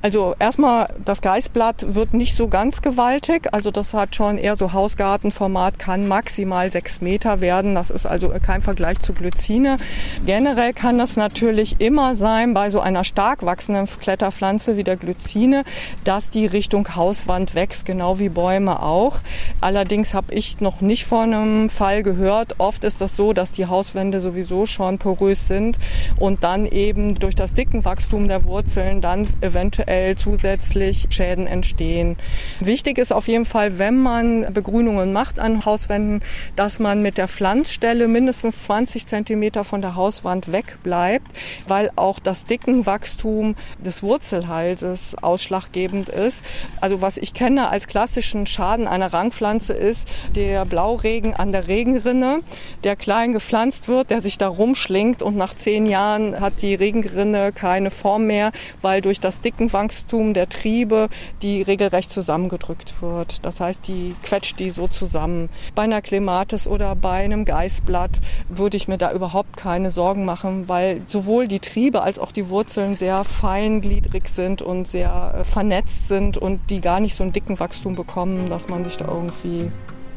Also 0.03 0.33
erstmal, 0.39 0.89
das 1.05 1.21
Geißblatt 1.21 1.93
wird 1.93 2.15
nicht 2.15 2.35
so 2.35 2.47
ganz 2.47 2.81
gewaltig. 2.81 3.49
Also 3.51 3.69
das 3.69 3.93
hat 3.93 4.15
schon 4.15 4.39
eher 4.39 4.55
so 4.55 4.73
Hausgartenformat, 4.73 5.77
kann 5.77 6.07
maximal 6.07 6.71
sechs 6.71 7.01
Meter 7.01 7.39
werden. 7.39 7.75
Das 7.75 7.91
ist 7.91 8.07
also 8.07 8.33
kein 8.41 8.63
Vergleich 8.63 8.97
zu 8.99 9.13
Glycine. 9.13 9.77
Generell 10.25 10.73
kann 10.73 10.97
das 10.97 11.17
natürlich 11.17 11.79
immer 11.79 12.15
sein 12.15 12.55
bei 12.55 12.71
so 12.71 12.79
einer 12.79 13.03
stark 13.03 13.45
wachsenden 13.45 13.85
Kletterpflanze 13.85 14.75
wie 14.75 14.83
der 14.83 14.97
Glycine, 14.97 15.63
dass 16.03 16.31
die 16.31 16.47
Richtung 16.47 16.95
Hauswand 16.95 17.53
wächst, 17.53 17.85
genau 17.85 18.17
wie 18.17 18.29
Bäume 18.29 18.81
auch. 18.81 19.19
Allerdings 19.61 20.15
habe 20.15 20.33
ich 20.33 20.61
noch 20.61 20.81
nicht 20.81 21.05
von 21.05 21.31
einem 21.31 21.69
Fall 21.69 22.01
gehört. 22.01 22.55
Oft 22.57 22.83
ist 22.85 23.01
das 23.01 23.15
so, 23.15 23.33
dass 23.33 23.51
die 23.51 23.67
Hauswände 23.67 24.19
sowieso 24.19 24.65
schon 24.65 24.97
porös 24.97 25.47
sind 25.47 25.77
und 26.17 26.43
dann 26.43 26.65
eben 26.65 27.19
durch 27.19 27.35
das 27.35 27.53
dicken 27.53 27.85
Wachstum 27.85 28.27
der 28.27 28.45
Wurzeln 28.45 29.01
dann 29.01 29.27
eventuell 29.41 29.90
eventuell 29.91 30.15
zusätzlich 30.15 31.08
Schäden 31.10 31.47
entstehen. 31.47 32.17
Wichtig 32.60 32.97
ist 32.97 33.12
auf 33.12 33.27
jeden 33.27 33.45
Fall, 33.45 33.77
wenn 33.77 33.97
man 33.97 34.54
Begrünungen 34.54 35.13
macht 35.13 35.39
an 35.39 35.65
Hauswänden, 35.65 36.21
dass 36.56 36.80
man 36.80 37.01
mit 37.01 37.17
der 37.17 37.27
Pflanzstelle 37.27 38.08
mindestens 38.08 38.63
20 38.63 39.08
Zentimeter 39.08 39.63
von 39.63 39.82
der 39.82 39.95
Hauswand 39.95 40.51
wegbleibt, 40.51 41.27
weil 41.67 41.91
auch 41.95 42.19
das 42.19 42.45
Dickenwachstum 42.45 43.56
des 43.84 44.01
Wurzelhalses 44.04 45.15
ausschlaggebend 45.21 46.10
ist. 46.10 46.43
Also 46.80 47.01
was 47.01 47.17
ich 47.17 47.34
kenne 47.34 47.69
als 47.69 47.88
klassischen 47.88 48.47
Schaden 48.47 48.88
einer 48.88 49.13
Rangpflanze 49.13 49.73
ist 49.73 50.08
der 50.36 50.65
Blauregen 50.65 51.34
an 51.34 51.51
der 51.51 51.67
Regenrinne, 51.67 52.39
der 52.84 52.95
klein 52.95 53.34
gepflanzt 53.34 53.88
wird, 53.88 54.10
der 54.10 54.21
sich 54.21 54.38
da 54.38 54.47
rumschlingt 54.47 55.21
und 55.21 55.36
nach 55.36 55.56
zehn 55.56 55.86
Jahren 55.86 56.39
hat 56.39 56.62
die 56.62 56.75
Regenrinne 56.75 57.51
keine 57.51 57.91
Form 57.91 58.25
mehr, 58.25 58.51
weil 58.82 59.01
durch 59.01 59.19
das 59.19 59.41
Dickenwachstum 59.41 59.80
Wachstum 59.81 60.33
der 60.33 60.47
Triebe, 60.47 61.09
die 61.41 61.61
regelrecht 61.61 62.11
zusammengedrückt 62.11 63.01
wird. 63.01 63.43
Das 63.45 63.59
heißt, 63.59 63.87
die 63.87 64.15
quetscht 64.21 64.59
die 64.59 64.69
so 64.69 64.87
zusammen. 64.87 65.49
Bei 65.73 65.83
einer 65.83 66.01
Clematis 66.01 66.67
oder 66.67 66.95
bei 66.95 67.23
einem 67.23 67.45
Geißblatt 67.45 68.19
würde 68.47 68.77
ich 68.77 68.87
mir 68.87 68.97
da 68.97 69.11
überhaupt 69.11 69.57
keine 69.57 69.89
Sorgen 69.89 70.23
machen, 70.23 70.69
weil 70.69 71.01
sowohl 71.07 71.47
die 71.47 71.59
Triebe 71.59 72.03
als 72.03 72.19
auch 72.19 72.31
die 72.31 72.49
Wurzeln 72.49 72.95
sehr 72.95 73.23
feingliedrig 73.23 74.27
sind 74.27 74.61
und 74.61 74.87
sehr 74.87 75.33
äh, 75.39 75.43
vernetzt 75.43 76.07
sind 76.07 76.37
und 76.37 76.61
die 76.69 76.79
gar 76.81 76.99
nicht 76.99 77.15
so 77.15 77.23
einen 77.23 77.33
dicken 77.33 77.59
Wachstum 77.59 77.95
bekommen, 77.95 78.49
dass 78.49 78.69
man 78.69 78.83
sich 78.83 78.97
da 78.97 79.07
irgendwie 79.07 79.71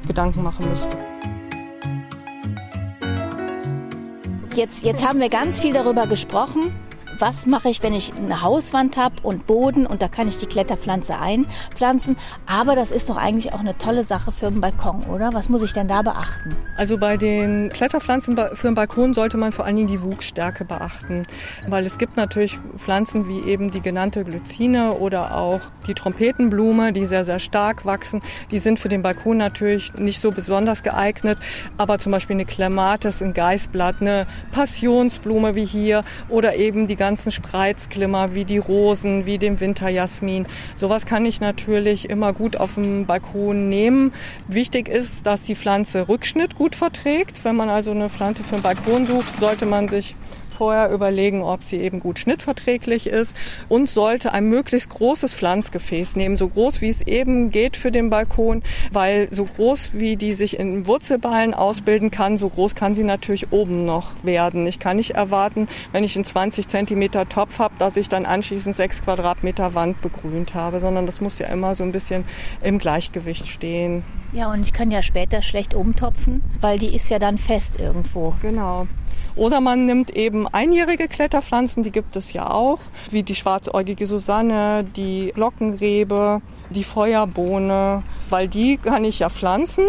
Gedanken 0.07 0.43
machen 0.43 0.69
müsste. 0.69 0.97
Jetzt, 4.55 4.85
jetzt 4.85 5.07
haben 5.07 5.19
wir 5.19 5.31
ganz 5.31 5.59
viel 5.59 5.73
darüber 5.73 6.07
gesprochen, 6.07 6.73
was 7.19 7.47
mache 7.47 7.69
ich, 7.69 7.83
wenn 7.83 7.93
ich 7.93 8.13
eine 8.15 8.43
Hauswand 8.43 8.97
habe 8.97 9.15
und 9.23 9.47
Boden 9.47 9.87
und 9.87 10.03
da 10.03 10.09
kann 10.09 10.29
ich 10.29 10.39
die 10.39 10.47
Kletterpflanze 10.47 11.19
einpflanzen. 11.19 12.17
Aber 12.47 12.75
das 12.77 12.91
ist 12.91 13.09
doch 13.11 13.17
eigentlich 13.17 13.53
auch 13.53 13.61
eine 13.61 13.77
tolle 13.79 14.05
Sache 14.05 14.33
für 14.33 14.47
einen 14.47 14.61
Balkon, 14.61 15.05
oder? 15.05 15.33
Was 15.33 15.49
muss 15.49 15.63
ich 15.63 15.73
denn 15.73 15.89
da 15.89 16.03
beachten? 16.03 16.57
Also 16.77 16.99
bei 16.99 17.17
den 17.17 17.71
Kletterpflanzen 17.71 18.37
für 18.55 18.67
einen 18.67 18.75
Balkon 18.75 19.15
sollte 19.15 19.37
man 19.37 19.53
vor 19.53 19.65
allen 19.65 19.77
Dingen 19.77 19.89
die 19.89 20.03
Wuchsstärke 20.03 20.65
beachten. 20.65 21.25
Weil 21.69 21.87
es 21.87 21.99
gibt 21.99 22.17
natürlich 22.17 22.59
Pflanzen 22.77 23.29
wie 23.29 23.41
eben 23.49 23.71
die 23.71 23.81
genannte 23.81 24.25
Glycine 24.25 24.95
oder 24.95 25.37
auch 25.37 25.61
die 25.87 25.95
Trompetenblume, 25.95 26.93
die 26.93 27.07
sehr, 27.07 27.25
sehr 27.25 27.39
stark 27.39 27.85
wachsen. 27.85 28.23
Die 28.51 28.59
sind 28.59 28.79
für 28.79 28.89
den 28.89 29.03
Balkon 29.03 29.37
natürlich 29.37 29.95
nicht 29.95 30.21
so 30.21 30.31
besonders 30.31 30.83
geeignet. 30.83 31.39
Aber 31.79 31.99
zum 31.99 32.13
Beispiel 32.13 32.35
eine 32.35 32.45
Clematis, 32.45 33.23
ein 33.23 33.35
Geißblatt, 33.35 33.97
eine 34.01 34.27
Passionsblume 34.53 35.55
wie 35.55 35.65
hier 35.65 36.05
oder 36.29 36.57
eben 36.57 36.87
die 36.87 36.97
ganzen 37.05 37.31
Spreizglimmer 37.31 38.35
wie 38.35 38.47
die 38.47 38.57
Rosen, 38.57 39.27
wie 39.27 39.37
dem 39.37 39.61
Winterjasmin. 39.61 40.47
Sowas 40.75 41.05
kann 41.05 41.27
ich 41.27 41.39
natürlich 41.39 42.09
immer 42.09 42.33
gut 42.33 42.57
auf 42.57 42.77
dem 42.77 43.05
Balkon 43.05 43.69
nehmen. 43.69 44.15
Wichtig 44.49 44.89
ist, 44.89 45.27
dass 45.27 45.43
die 45.43 45.55
Pflanze 45.55 46.09
Rückschnitt 46.09 46.55
gut 46.55 46.75
verträgt. 46.75 47.45
Wenn 47.45 47.57
man 47.57 47.69
also 47.69 47.91
eine 47.91 48.09
Pflanze 48.09 48.43
für 48.43 48.55
den 48.55 48.63
Balkon 48.63 49.07
sucht, 49.07 49.39
sollte 49.39 49.67
man 49.67 49.89
sich 49.89 50.17
vorher 50.55 50.91
überlegen, 50.91 51.43
ob 51.43 51.65
sie 51.65 51.79
eben 51.79 52.01
gut 52.01 52.19
schnittverträglich 52.19 53.07
ist 53.07 53.37
und 53.69 53.89
sollte 53.89 54.33
ein 54.33 54.49
möglichst 54.49 54.91
großes 54.91 55.35
Pflanzgefäß 55.35 56.17
nehmen, 56.17 56.37
so 56.37 56.49
groß 56.49 56.81
wie 56.81 56.89
es 56.89 57.03
eben 57.03 57.51
geht 57.51 57.77
für 57.77 57.91
den 57.91 58.11
Balkon, 58.11 58.63
weil 58.93 59.29
so 59.31 59.45
groß 59.45 59.91
wie 59.95 60.17
die 60.17 60.33
sich 60.35 60.59
in 60.59 60.87
Wurzelballen 60.87 61.55
ausbilden 61.55 62.11
kann, 62.11 62.37
so 62.37 62.49
groß 62.49 62.75
kann 62.75 62.95
sie 62.95 63.05
natürlich 63.05 63.53
oben 63.53 63.85
noch 63.85 64.13
werden. 64.23 64.67
Ich 64.67 64.79
kann 64.79 64.97
nicht 64.97 65.13
erwarten, 65.13 65.69
wenn 65.93 66.05
ich 66.05 66.17
einen 66.17 66.25
20 66.25 66.69
Zentimeter 66.69 67.29
Topf 67.29 67.59
habe, 67.59 67.75
dass 67.79 67.97
ich 67.97 68.09
dann 68.09 68.27
anschließend 68.27 68.75
sechs 68.75 69.03
Quadratmeter 69.03 69.75
Wand 69.75 70.01
begrünt 70.01 70.55
habe, 70.55 70.81
sondern 70.81 71.07
das 71.07 71.21
muss 71.21 71.39
ja 71.39 71.47
immer 71.49 71.75
so 71.75 71.85
ein 71.85 71.93
bisschen 71.93 72.25
im 72.63 72.79
Gleichgewicht 72.79 73.49
stehen. 73.49 74.05
Ja, 74.33 74.51
und 74.51 74.63
ich 74.63 74.73
kann 74.73 74.91
ja 74.91 75.03
später 75.03 75.43
schlecht 75.43 75.75
umtopfen, 75.75 76.43
weil 76.61 76.79
die 76.79 76.95
ist 76.95 77.09
ja 77.09 77.19
dann 77.19 77.39
fest 77.39 77.79
irgendwo. 77.79 78.35
Genau. 78.43 78.89
Oder 79.37 79.61
man 79.61 79.87
nimmt 79.87 80.11
eben 80.11 80.47
einjährige 80.47 81.09
Kletterpflanzen, 81.09 81.83
die 81.83 81.91
gibt 81.91 82.17
es 82.17 82.33
ja 82.33 82.51
auch, 82.51 82.79
wie 83.11 83.23
die 83.23 83.35
schwarzäugige 83.35 84.07
Susanne, 84.07 84.85
die 84.85 85.33
Glockenrebe, 85.35 86.41
die 86.71 86.85
Feuerbohne, 86.85 88.03
weil 88.31 88.49
die 88.49 88.77
kann 88.77 89.05
ich 89.05 89.19
ja 89.19 89.29
pflanzen 89.29 89.85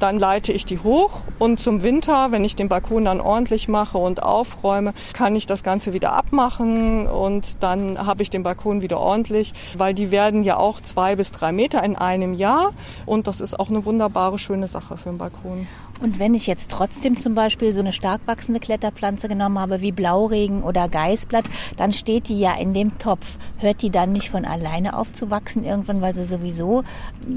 dann 0.00 0.18
leite 0.18 0.52
ich 0.52 0.64
die 0.64 0.78
hoch 0.78 1.20
und 1.38 1.60
zum 1.60 1.82
Winter, 1.82 2.32
wenn 2.32 2.44
ich 2.44 2.56
den 2.56 2.68
Balkon 2.68 3.04
dann 3.04 3.20
ordentlich 3.20 3.68
mache 3.68 3.98
und 3.98 4.22
aufräume, 4.22 4.94
kann 5.12 5.36
ich 5.36 5.46
das 5.46 5.62
Ganze 5.62 5.92
wieder 5.92 6.14
abmachen 6.14 7.06
und 7.06 7.62
dann 7.62 7.98
habe 7.98 8.22
ich 8.22 8.30
den 8.30 8.42
Balkon 8.42 8.82
wieder 8.82 8.98
ordentlich, 8.98 9.52
weil 9.76 9.94
die 9.94 10.10
werden 10.10 10.42
ja 10.42 10.56
auch 10.56 10.80
zwei 10.80 11.16
bis 11.16 11.32
drei 11.32 11.52
Meter 11.52 11.82
in 11.84 11.96
einem 11.96 12.32
Jahr 12.34 12.72
und 13.06 13.26
das 13.26 13.40
ist 13.40 13.58
auch 13.60 13.68
eine 13.68 13.84
wunderbare, 13.84 14.38
schöne 14.38 14.68
Sache 14.68 14.96
für 14.96 15.10
den 15.10 15.18
Balkon. 15.18 15.68
Und 16.00 16.18
wenn 16.18 16.34
ich 16.34 16.46
jetzt 16.46 16.70
trotzdem 16.70 17.18
zum 17.18 17.34
Beispiel 17.34 17.72
so 17.72 17.80
eine 17.80 17.92
stark 17.92 18.22
wachsende 18.26 18.58
Kletterpflanze 18.58 19.28
genommen 19.28 19.58
habe, 19.58 19.82
wie 19.82 19.92
Blauregen 19.92 20.62
oder 20.62 20.88
Geißblatt, 20.88 21.44
dann 21.76 21.92
steht 21.92 22.28
die 22.28 22.40
ja 22.40 22.54
in 22.54 22.72
dem 22.72 22.98
Topf. 22.98 23.36
Hört 23.58 23.82
die 23.82 23.90
dann 23.90 24.12
nicht 24.12 24.30
von 24.30 24.46
alleine 24.46 24.96
auf 24.96 25.12
zu 25.12 25.30
wachsen 25.30 25.62
irgendwann, 25.64 26.00
weil 26.00 26.14
sie 26.14 26.24
sowieso 26.24 26.84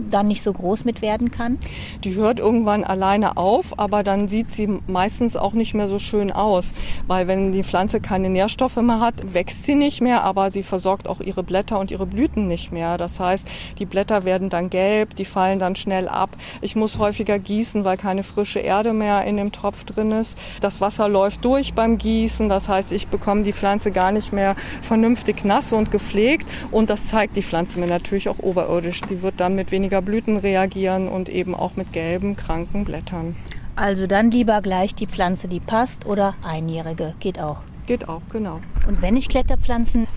dann 0.10 0.28
nicht 0.28 0.41
so 0.41 0.54
groß 0.54 0.86
mit 0.86 1.02
werden 1.02 1.30
kann? 1.30 1.58
Die 2.06 2.15
hört 2.15 2.39
irgendwann 2.39 2.86
alleine 2.86 3.36
auf, 3.36 3.78
aber 3.78 4.04
dann 4.04 4.30
sieht 4.30 4.52
sie 4.52 4.67
meistens 4.88 5.36
auch 5.36 5.54
nicht 5.54 5.73
mehr 5.73 5.89
so 5.89 5.99
schön 5.99 6.32
aus. 6.32 6.73
Weil 7.08 7.28
wenn 7.28 7.52
die 7.52 7.63
Pflanze 7.63 7.99
keine 7.99 8.30
Nährstoffe 8.30 8.78
mehr 8.78 9.02
hat, 9.02 9.34
wächst 9.34 9.65
sie 9.65 9.76
nicht 9.76 9.99
mehr, 9.99 10.23
aber 10.23 10.52
sie 10.52 10.63
versorgt 10.63 11.10
auch 11.10 11.19
ihre 11.19 11.43
Blätter 11.43 11.80
und 11.80 11.91
ihre 11.91 12.06
Blüten 12.06 12.47
nicht 12.47 12.71
mehr. 12.71 12.97
Das 12.97 13.19
heißt, 13.19 13.45
die 13.80 13.86
Blätter 13.86 14.23
werden 14.23 14.49
dann 14.49 14.69
gelb, 14.69 15.15
die 15.15 15.26
fallen 15.26 15.60
dann 15.60 15.76
schnell 15.76 16.08
ab. 16.08 16.30
Ich 16.62 16.78
muss 16.78 16.97
häufiger 16.97 17.39
gießen, 17.39 17.84
weil 17.84 17.97
keine 17.97 18.23
frische 18.23 18.53
frische 18.54 18.60
Erde 18.68 18.94
mehr 18.94 19.26
in 19.26 19.38
dem 19.38 19.52
Topf 19.52 19.84
drin 19.84 20.12
ist. 20.12 20.38
Das 20.62 20.80
Wasser 20.80 21.10
läuft 21.10 21.44
durch 21.44 21.74
beim 21.74 21.98
Gießen, 21.98 22.50
das 22.50 22.70
heißt, 22.70 22.92
ich 22.92 23.08
bekomme 23.08 23.42
die 23.42 23.54
Pflanze 23.54 23.89
gar 23.89 24.12
nicht 24.12 24.32
mehr 24.32 24.56
vernünftig 24.82 25.44
nass 25.44 25.74
und 25.74 25.89
gepflegt 25.89 26.48
und 26.70 26.92
das 26.92 27.08
zeigt 27.08 27.36
die 27.36 27.42
Pflanze 27.42 27.80
mir 27.80 27.88
natürlich 27.88 28.30
auch 28.30 28.38
oberirdisch. 28.39 29.02
Die 29.02 29.24
wird 29.24 29.39
dann 29.39 29.56
mit 29.56 29.72
weniger 29.72 30.04
Blüten 30.04 30.38
reagieren 30.38 31.08
und 31.08 31.30
eben 31.30 31.56
auch 31.56 31.76
mit 31.76 31.94
gelben, 31.94 32.36
kranken 32.36 32.86
Blättern. 32.86 33.36
Also 33.76 34.06
dann 34.06 34.30
lieber 34.30 34.62
gleich 34.62 34.94
die 34.94 35.08
Pflanze, 35.08 35.48
die 35.48 35.60
passt 35.60 36.06
oder 36.06 36.36
einjährige, 36.44 37.16
geht 37.20 37.39
auch. 37.39 37.58
Geht 37.88 38.08
auch, 38.08 38.22
genau. 38.32 38.60
Und 38.88 39.02
wenn 39.02 39.16
ich 39.16 39.30
Kletterpflanzen 39.30 40.08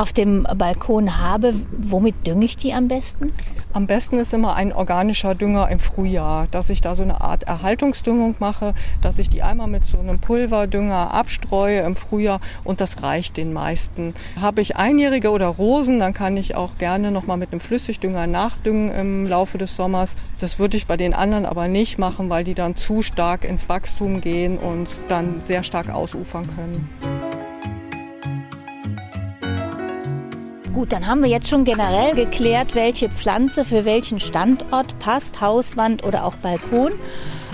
auf 0.00 0.14
dem 0.14 0.44
Balkon 0.56 1.18
habe, 1.18 1.52
womit 1.76 2.26
dünge 2.26 2.46
ich 2.46 2.56
die 2.56 2.72
am 2.72 2.88
besten? 2.88 3.34
Am 3.74 3.86
besten 3.86 4.16
ist 4.16 4.32
immer 4.32 4.56
ein 4.56 4.72
organischer 4.72 5.34
Dünger 5.34 5.68
im 5.68 5.78
Frühjahr, 5.78 6.46
dass 6.50 6.70
ich 6.70 6.80
da 6.80 6.96
so 6.96 7.02
eine 7.02 7.20
Art 7.20 7.42
Erhaltungsdüngung 7.42 8.36
mache, 8.38 8.72
dass 9.02 9.18
ich 9.18 9.28
die 9.28 9.42
einmal 9.42 9.66
mit 9.66 9.84
so 9.84 10.00
einem 10.00 10.18
Pulverdünger 10.18 11.12
abstreue 11.12 11.80
im 11.80 11.96
Frühjahr 11.96 12.40
und 12.64 12.80
das 12.80 13.02
reicht 13.02 13.36
den 13.36 13.52
meisten. 13.52 14.14
Habe 14.40 14.62
ich 14.62 14.76
Einjährige 14.76 15.30
oder 15.32 15.48
Rosen, 15.48 15.98
dann 15.98 16.14
kann 16.14 16.38
ich 16.38 16.54
auch 16.54 16.78
gerne 16.78 17.10
nochmal 17.10 17.36
mit 17.36 17.52
einem 17.52 17.60
Flüssigdünger 17.60 18.26
nachdüngen 18.26 18.88
im 18.88 19.26
Laufe 19.26 19.58
des 19.58 19.76
Sommers. 19.76 20.16
Das 20.40 20.58
würde 20.58 20.78
ich 20.78 20.86
bei 20.86 20.96
den 20.96 21.12
anderen 21.12 21.44
aber 21.44 21.68
nicht 21.68 21.98
machen, 21.98 22.30
weil 22.30 22.42
die 22.42 22.54
dann 22.54 22.74
zu 22.74 23.02
stark 23.02 23.44
ins 23.44 23.68
Wachstum 23.68 24.22
gehen 24.22 24.56
und 24.56 25.02
dann 25.08 25.42
sehr 25.44 25.62
stark 25.62 25.90
ausufern 25.90 26.46
können. 26.56 27.39
Gut, 30.72 30.92
dann 30.92 31.06
haben 31.06 31.22
wir 31.22 31.28
jetzt 31.28 31.48
schon 31.48 31.64
generell 31.64 32.14
geklärt, 32.14 32.74
welche 32.74 33.08
Pflanze 33.08 33.64
für 33.64 33.84
welchen 33.84 34.20
Standort 34.20 34.96
passt, 35.00 35.40
Hauswand 35.40 36.04
oder 36.04 36.24
auch 36.24 36.36
Balkon. 36.36 36.92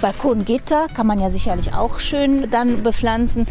Balkongitter 0.03 0.87
kann 0.93 1.07
man 1.07 1.19
ja 1.19 1.31
sicherlich 1.31 1.73
auch 1.73 1.99
schön 1.99 2.51
dann 2.51 2.83
bepflanzen. 2.83 3.47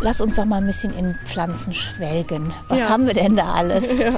Lass 0.00 0.20
uns 0.20 0.36
doch 0.36 0.44
mal 0.44 0.60
ein 0.60 0.66
bisschen 0.66 0.96
in 0.96 1.16
Pflanzen 1.24 1.72
schwelgen. 1.72 2.52
Was 2.68 2.80
ja. 2.80 2.88
haben 2.90 3.06
wir 3.06 3.14
denn 3.14 3.36
da 3.36 3.54
alles? 3.54 3.88
Ja. 3.98 4.12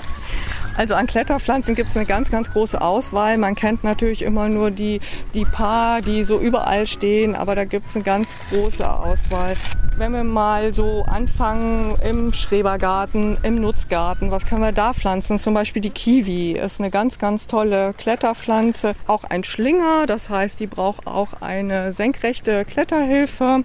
Also 0.76 0.94
an 0.94 1.06
Kletterpflanzen 1.06 1.74
gibt 1.74 1.90
es 1.90 1.96
eine 1.96 2.06
ganz, 2.06 2.30
ganz 2.30 2.50
große 2.50 2.80
Auswahl. 2.80 3.36
Man 3.38 3.54
kennt 3.54 3.84
natürlich 3.84 4.22
immer 4.22 4.48
nur 4.48 4.70
die, 4.70 5.00
die 5.34 5.44
paar, 5.44 6.00
die 6.00 6.24
so 6.24 6.38
überall 6.38 6.86
stehen, 6.86 7.34
aber 7.34 7.54
da 7.54 7.64
gibt 7.64 7.88
es 7.88 7.94
eine 7.96 8.04
ganz 8.04 8.28
große 8.50 8.88
Auswahl. 8.88 9.54
Wenn 9.96 10.12
wir 10.12 10.24
mal 10.24 10.72
so 10.72 11.04
anfangen 11.06 11.96
im 12.02 12.32
Schrebergarten, 12.32 13.36
im 13.42 13.56
Nutzgarten, 13.56 14.30
was 14.30 14.46
können 14.46 14.62
wir 14.62 14.72
da 14.72 14.94
pflanzen? 14.94 15.38
Zum 15.38 15.52
Beispiel 15.52 15.82
die 15.82 15.90
Kiwi 15.90 16.52
ist 16.52 16.80
eine 16.80 16.90
ganz, 16.90 17.18
ganz 17.18 17.46
tolle 17.46 17.92
Kletterpflanze. 17.92 18.94
Auch 19.06 19.24
ein 19.24 19.44
Schlinger, 19.44 20.06
das 20.06 20.30
heißt, 20.30 20.58
die 20.58 20.66
braucht 20.66 21.06
auch 21.06 21.42
eine 21.42 21.92
senkrechte 21.92 22.64
Kletterhilfe. 22.64 23.64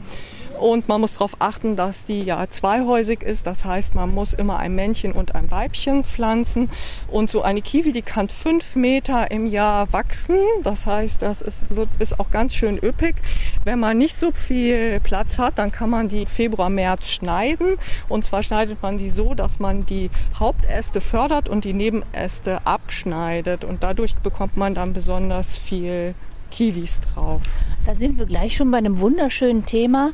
Und 0.59 0.87
man 0.87 1.01
muss 1.01 1.13
darauf 1.13 1.35
achten, 1.39 1.75
dass 1.75 2.05
die 2.05 2.21
ja 2.21 2.47
zweihäusig 2.49 3.23
ist. 3.23 3.45
Das 3.45 3.65
heißt, 3.65 3.95
man 3.95 4.13
muss 4.13 4.33
immer 4.33 4.57
ein 4.57 4.75
Männchen 4.75 5.11
und 5.11 5.35
ein 5.35 5.51
Weibchen 5.51 6.03
pflanzen. 6.03 6.69
Und 7.07 7.29
so 7.29 7.41
eine 7.41 7.61
Kiwi, 7.61 7.91
die 7.91 8.01
kann 8.01 8.29
fünf 8.29 8.75
Meter 8.75 9.31
im 9.31 9.47
Jahr 9.47 9.91
wachsen. 9.91 10.37
Das 10.63 10.85
heißt, 10.85 11.21
das 11.21 11.41
ist, 11.41 11.75
wird, 11.75 11.89
ist 11.99 12.19
auch 12.19 12.31
ganz 12.31 12.53
schön 12.55 12.77
üppig. 12.77 13.15
Wenn 13.63 13.79
man 13.79 13.97
nicht 13.97 14.17
so 14.17 14.31
viel 14.31 14.99
Platz 15.01 15.37
hat, 15.37 15.57
dann 15.57 15.71
kann 15.71 15.89
man 15.89 16.07
die 16.07 16.25
Februar, 16.25 16.69
März 16.69 17.07
schneiden. 17.07 17.77
Und 18.07 18.25
zwar 18.25 18.43
schneidet 18.43 18.81
man 18.81 18.97
die 18.97 19.09
so, 19.09 19.33
dass 19.33 19.59
man 19.59 19.85
die 19.85 20.09
Hauptäste 20.39 21.01
fördert 21.01 21.49
und 21.49 21.65
die 21.65 21.73
Nebenäste 21.73 22.59
abschneidet. 22.65 23.63
Und 23.63 23.83
dadurch 23.83 24.15
bekommt 24.15 24.57
man 24.57 24.73
dann 24.73 24.93
besonders 24.93 25.57
viel 25.57 26.15
Kiwis 26.51 27.01
drauf. 27.01 27.41
Da 27.85 27.93
sind 27.93 28.17
wir 28.17 28.25
gleich 28.25 28.55
schon 28.55 28.71
bei 28.71 28.79
einem 28.79 28.99
wunderschönen 28.99 29.67
Thema, 29.67 30.11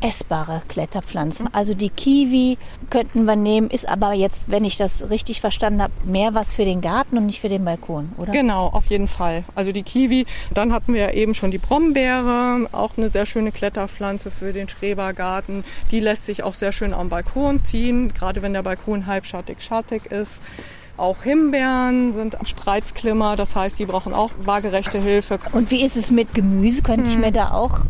äh, 0.00 0.06
essbare 0.06 0.62
Kletterpflanzen. 0.68 1.46
Mhm. 1.46 1.50
Also 1.52 1.74
die 1.74 1.88
Kiwi 1.88 2.58
könnten 2.90 3.24
wir 3.24 3.34
nehmen, 3.34 3.70
ist 3.70 3.88
aber 3.88 4.12
jetzt, 4.12 4.48
wenn 4.48 4.64
ich 4.64 4.76
das 4.76 5.10
richtig 5.10 5.40
verstanden 5.40 5.82
habe, 5.82 5.92
mehr 6.04 6.34
was 6.34 6.54
für 6.54 6.64
den 6.64 6.80
Garten 6.80 7.18
und 7.18 7.26
nicht 7.26 7.40
für 7.40 7.48
den 7.48 7.64
Balkon, 7.64 8.12
oder? 8.18 8.30
Genau, 8.30 8.68
auf 8.68 8.86
jeden 8.86 9.08
Fall. 9.08 9.42
Also 9.56 9.72
die 9.72 9.82
Kiwi, 9.82 10.26
dann 10.54 10.72
hatten 10.72 10.94
wir 10.94 11.00
ja 11.00 11.10
eben 11.10 11.34
schon 11.34 11.50
die 11.50 11.58
Brombeere, 11.58 12.68
auch 12.70 12.96
eine 12.96 13.08
sehr 13.08 13.26
schöne 13.26 13.50
Kletterpflanze 13.50 14.30
für 14.30 14.52
den 14.52 14.68
Schrebergarten. 14.68 15.64
Die 15.90 15.98
lässt 15.98 16.26
sich 16.26 16.44
auch 16.44 16.54
sehr 16.54 16.70
schön 16.70 16.94
am 16.94 17.08
Balkon 17.08 17.60
ziehen, 17.60 18.14
gerade 18.14 18.42
wenn 18.42 18.52
der 18.52 18.62
Balkon 18.62 19.06
halbschattig 19.06 19.60
schattig 19.60 20.06
ist. 20.06 20.40
Auch 20.98 21.22
Himbeeren 21.22 22.12
sind 22.12 22.36
Spreizklimmer, 22.42 23.36
das 23.36 23.54
heißt, 23.54 23.78
die 23.78 23.86
brauchen 23.86 24.12
auch 24.12 24.30
waagerechte 24.44 24.98
Hilfe. 24.98 25.38
Und 25.52 25.70
wie 25.70 25.84
ist 25.84 25.96
es 25.96 26.10
mit 26.10 26.34
Gemüse? 26.34 26.82
Könnte 26.82 27.10
hm. 27.10 27.10
ich 27.12 27.18
mir 27.18 27.32
da 27.32 27.52
auch 27.52 27.82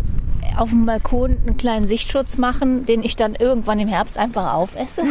auf 0.58 0.70
dem 0.70 0.86
Balkon 0.86 1.38
einen 1.46 1.56
kleinen 1.56 1.86
Sichtschutz 1.86 2.36
machen, 2.36 2.84
den 2.84 3.02
ich 3.02 3.16
dann 3.16 3.34
irgendwann 3.34 3.78
im 3.78 3.88
Herbst 3.88 4.18
einfach 4.18 4.52
aufesse? 4.52 5.02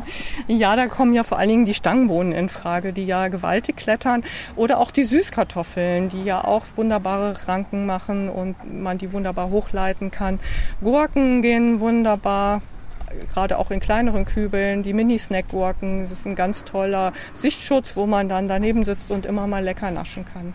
ja, 0.48 0.76
da 0.76 0.86
kommen 0.88 1.14
ja 1.14 1.22
vor 1.22 1.38
allen 1.38 1.48
Dingen 1.48 1.64
die 1.64 1.74
Stangenbohnen 1.74 2.32
in 2.32 2.48
Frage, 2.48 2.92
die 2.92 3.06
ja 3.06 3.28
gewaltig 3.28 3.76
klettern. 3.76 4.24
Oder 4.56 4.78
auch 4.78 4.90
die 4.90 5.04
Süßkartoffeln, 5.04 6.08
die 6.08 6.24
ja 6.24 6.44
auch 6.44 6.64
wunderbare 6.76 7.36
Ranken 7.46 7.86
machen 7.86 8.28
und 8.28 8.56
man 8.70 8.98
die 8.98 9.12
wunderbar 9.12 9.50
hochleiten 9.50 10.10
kann. 10.10 10.40
Gurken 10.82 11.40
gehen 11.40 11.80
wunderbar 11.80 12.60
gerade 13.28 13.58
auch 13.58 13.70
in 13.70 13.80
kleineren 13.80 14.24
Kübeln, 14.24 14.82
die 14.82 14.92
Mini-Snack-Gurken. 14.92 16.02
Das 16.02 16.12
ist 16.12 16.26
ein 16.26 16.34
ganz 16.34 16.64
toller 16.64 17.12
Sichtschutz, 17.34 17.96
wo 17.96 18.06
man 18.06 18.28
dann 18.28 18.48
daneben 18.48 18.84
sitzt 18.84 19.10
und 19.10 19.26
immer 19.26 19.46
mal 19.46 19.62
lecker 19.64 19.90
naschen 19.90 20.24
kann. 20.24 20.54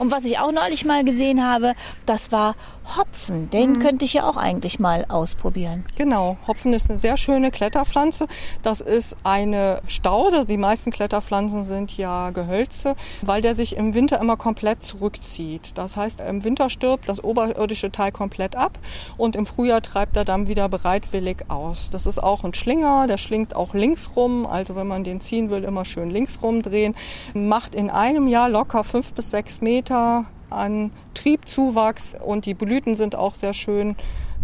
Und 0.00 0.10
was 0.10 0.24
ich 0.24 0.38
auch 0.38 0.50
neulich 0.50 0.86
mal 0.86 1.04
gesehen 1.04 1.46
habe, 1.46 1.74
das 2.06 2.32
war 2.32 2.54
Hopfen. 2.96 3.50
Den 3.50 3.74
mhm. 3.74 3.80
könnte 3.80 4.06
ich 4.06 4.14
ja 4.14 4.26
auch 4.26 4.38
eigentlich 4.38 4.80
mal 4.80 5.04
ausprobieren. 5.10 5.84
Genau, 5.94 6.38
Hopfen 6.46 6.72
ist 6.72 6.88
eine 6.88 6.98
sehr 6.98 7.18
schöne 7.18 7.50
Kletterpflanze. 7.50 8.26
Das 8.62 8.80
ist 8.80 9.14
eine 9.24 9.82
Staude. 9.86 10.46
Die 10.46 10.56
meisten 10.56 10.90
Kletterpflanzen 10.90 11.64
sind 11.64 11.94
ja 11.98 12.30
Gehölze, 12.30 12.96
weil 13.20 13.42
der 13.42 13.54
sich 13.54 13.76
im 13.76 13.92
Winter 13.92 14.18
immer 14.18 14.38
komplett 14.38 14.82
zurückzieht. 14.82 15.72
Das 15.76 15.98
heißt, 15.98 16.22
im 16.22 16.44
Winter 16.44 16.70
stirbt 16.70 17.10
das 17.10 17.22
oberirdische 17.22 17.92
Teil 17.92 18.10
komplett 18.10 18.56
ab 18.56 18.78
und 19.18 19.36
im 19.36 19.44
Frühjahr 19.44 19.82
treibt 19.82 20.16
er 20.16 20.24
dann 20.24 20.48
wieder 20.48 20.70
bereitwillig 20.70 21.44
aus. 21.48 21.90
Das 21.92 22.06
ist 22.06 22.20
auch 22.20 22.42
ein 22.42 22.54
Schlinger, 22.54 23.06
der 23.06 23.18
schlingt 23.18 23.54
auch 23.54 23.74
links 23.74 24.16
rum. 24.16 24.46
Also 24.46 24.76
wenn 24.76 24.86
man 24.86 25.04
den 25.04 25.20
ziehen 25.20 25.50
will, 25.50 25.62
immer 25.62 25.84
schön 25.84 26.10
links 26.10 26.42
rumdrehen. 26.42 26.94
Macht 27.34 27.74
in 27.74 27.90
einem 27.90 28.28
Jahr 28.28 28.48
locker 28.48 28.82
fünf 28.82 29.12
bis 29.12 29.30
sechs 29.30 29.60
Meter 29.60 29.89
an 29.90 30.90
Triebzuwachs 31.14 32.16
und 32.22 32.46
die 32.46 32.54
Blüten 32.54 32.94
sind 32.94 33.16
auch 33.16 33.34
sehr 33.34 33.54
schön. 33.54 33.96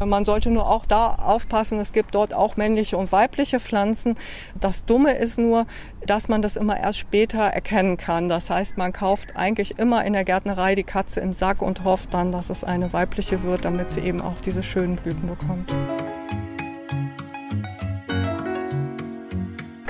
Man 0.04 0.26
sollte 0.26 0.50
nur 0.50 0.68
auch 0.68 0.85
da 0.85 1.14
aufpassen, 1.14 1.78
es 1.78 1.92
gibt 1.92 2.14
dort 2.14 2.35
auch 2.35 2.59
männliche 2.59 2.98
und 2.98 3.12
weibliche 3.12 3.59
Pflanzen. 3.59 4.16
Das 4.61 4.85
Dumme 4.85 5.14
ist 5.14 5.38
nur, 5.38 5.66
dass 6.04 6.28
man 6.28 6.42
das 6.42 6.56
immer 6.56 6.78
erst 6.78 6.98
später 6.98 7.40
erkennen 7.44 7.96
kann. 7.96 8.28
Das 8.28 8.50
heißt, 8.50 8.76
man 8.76 8.92
kauft 8.92 9.37
eigentlich 9.37 9.78
immer 9.78 10.04
in 10.04 10.12
der 10.12 10.24
Gärtnerei 10.24 10.74
die 10.74 10.85
Katze 10.85 11.20
im 11.20 11.32
Sack 11.32 11.62
und 11.62 11.85
hofft 11.85 12.12
dann, 12.12 12.30
dass 12.30 12.50
es 12.50 12.62
eine 12.62 12.92
weibliche 12.92 13.42
wird, 13.42 13.64
damit 13.64 13.90
sie 13.90 14.00
eben 14.00 14.20
auch 14.20 14.40
diese 14.40 14.62
schönen 14.62 14.96
Blüten 14.96 15.28
bekommt. 15.28 15.74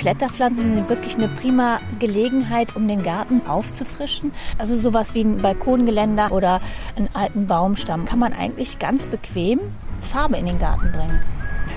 Kletterpflanzen 0.07 0.73
sind 0.73 0.89
wirklich 0.89 1.17
eine 1.17 1.27
prima 1.27 1.81
Gelegenheit, 1.99 2.77
um 2.77 2.87
den 2.87 3.03
Garten 3.03 3.45
aufzufrischen. 3.49 4.31
Also 4.57 4.77
sowas 4.77 5.15
wie 5.15 5.23
ein 5.23 5.39
Balkongeländer 5.39 6.31
oder 6.31 6.61
einen 6.95 7.09
alten 7.13 7.49
Baumstamm 7.49 8.05
kann 8.05 8.21
man 8.21 8.33
eigentlich 8.33 8.79
ganz 8.79 9.05
bequem 9.07 9.59
Farbe 10.01 10.37
in 10.37 10.47
den 10.47 10.61
Garten 10.61 10.93
bringen. 10.93 11.19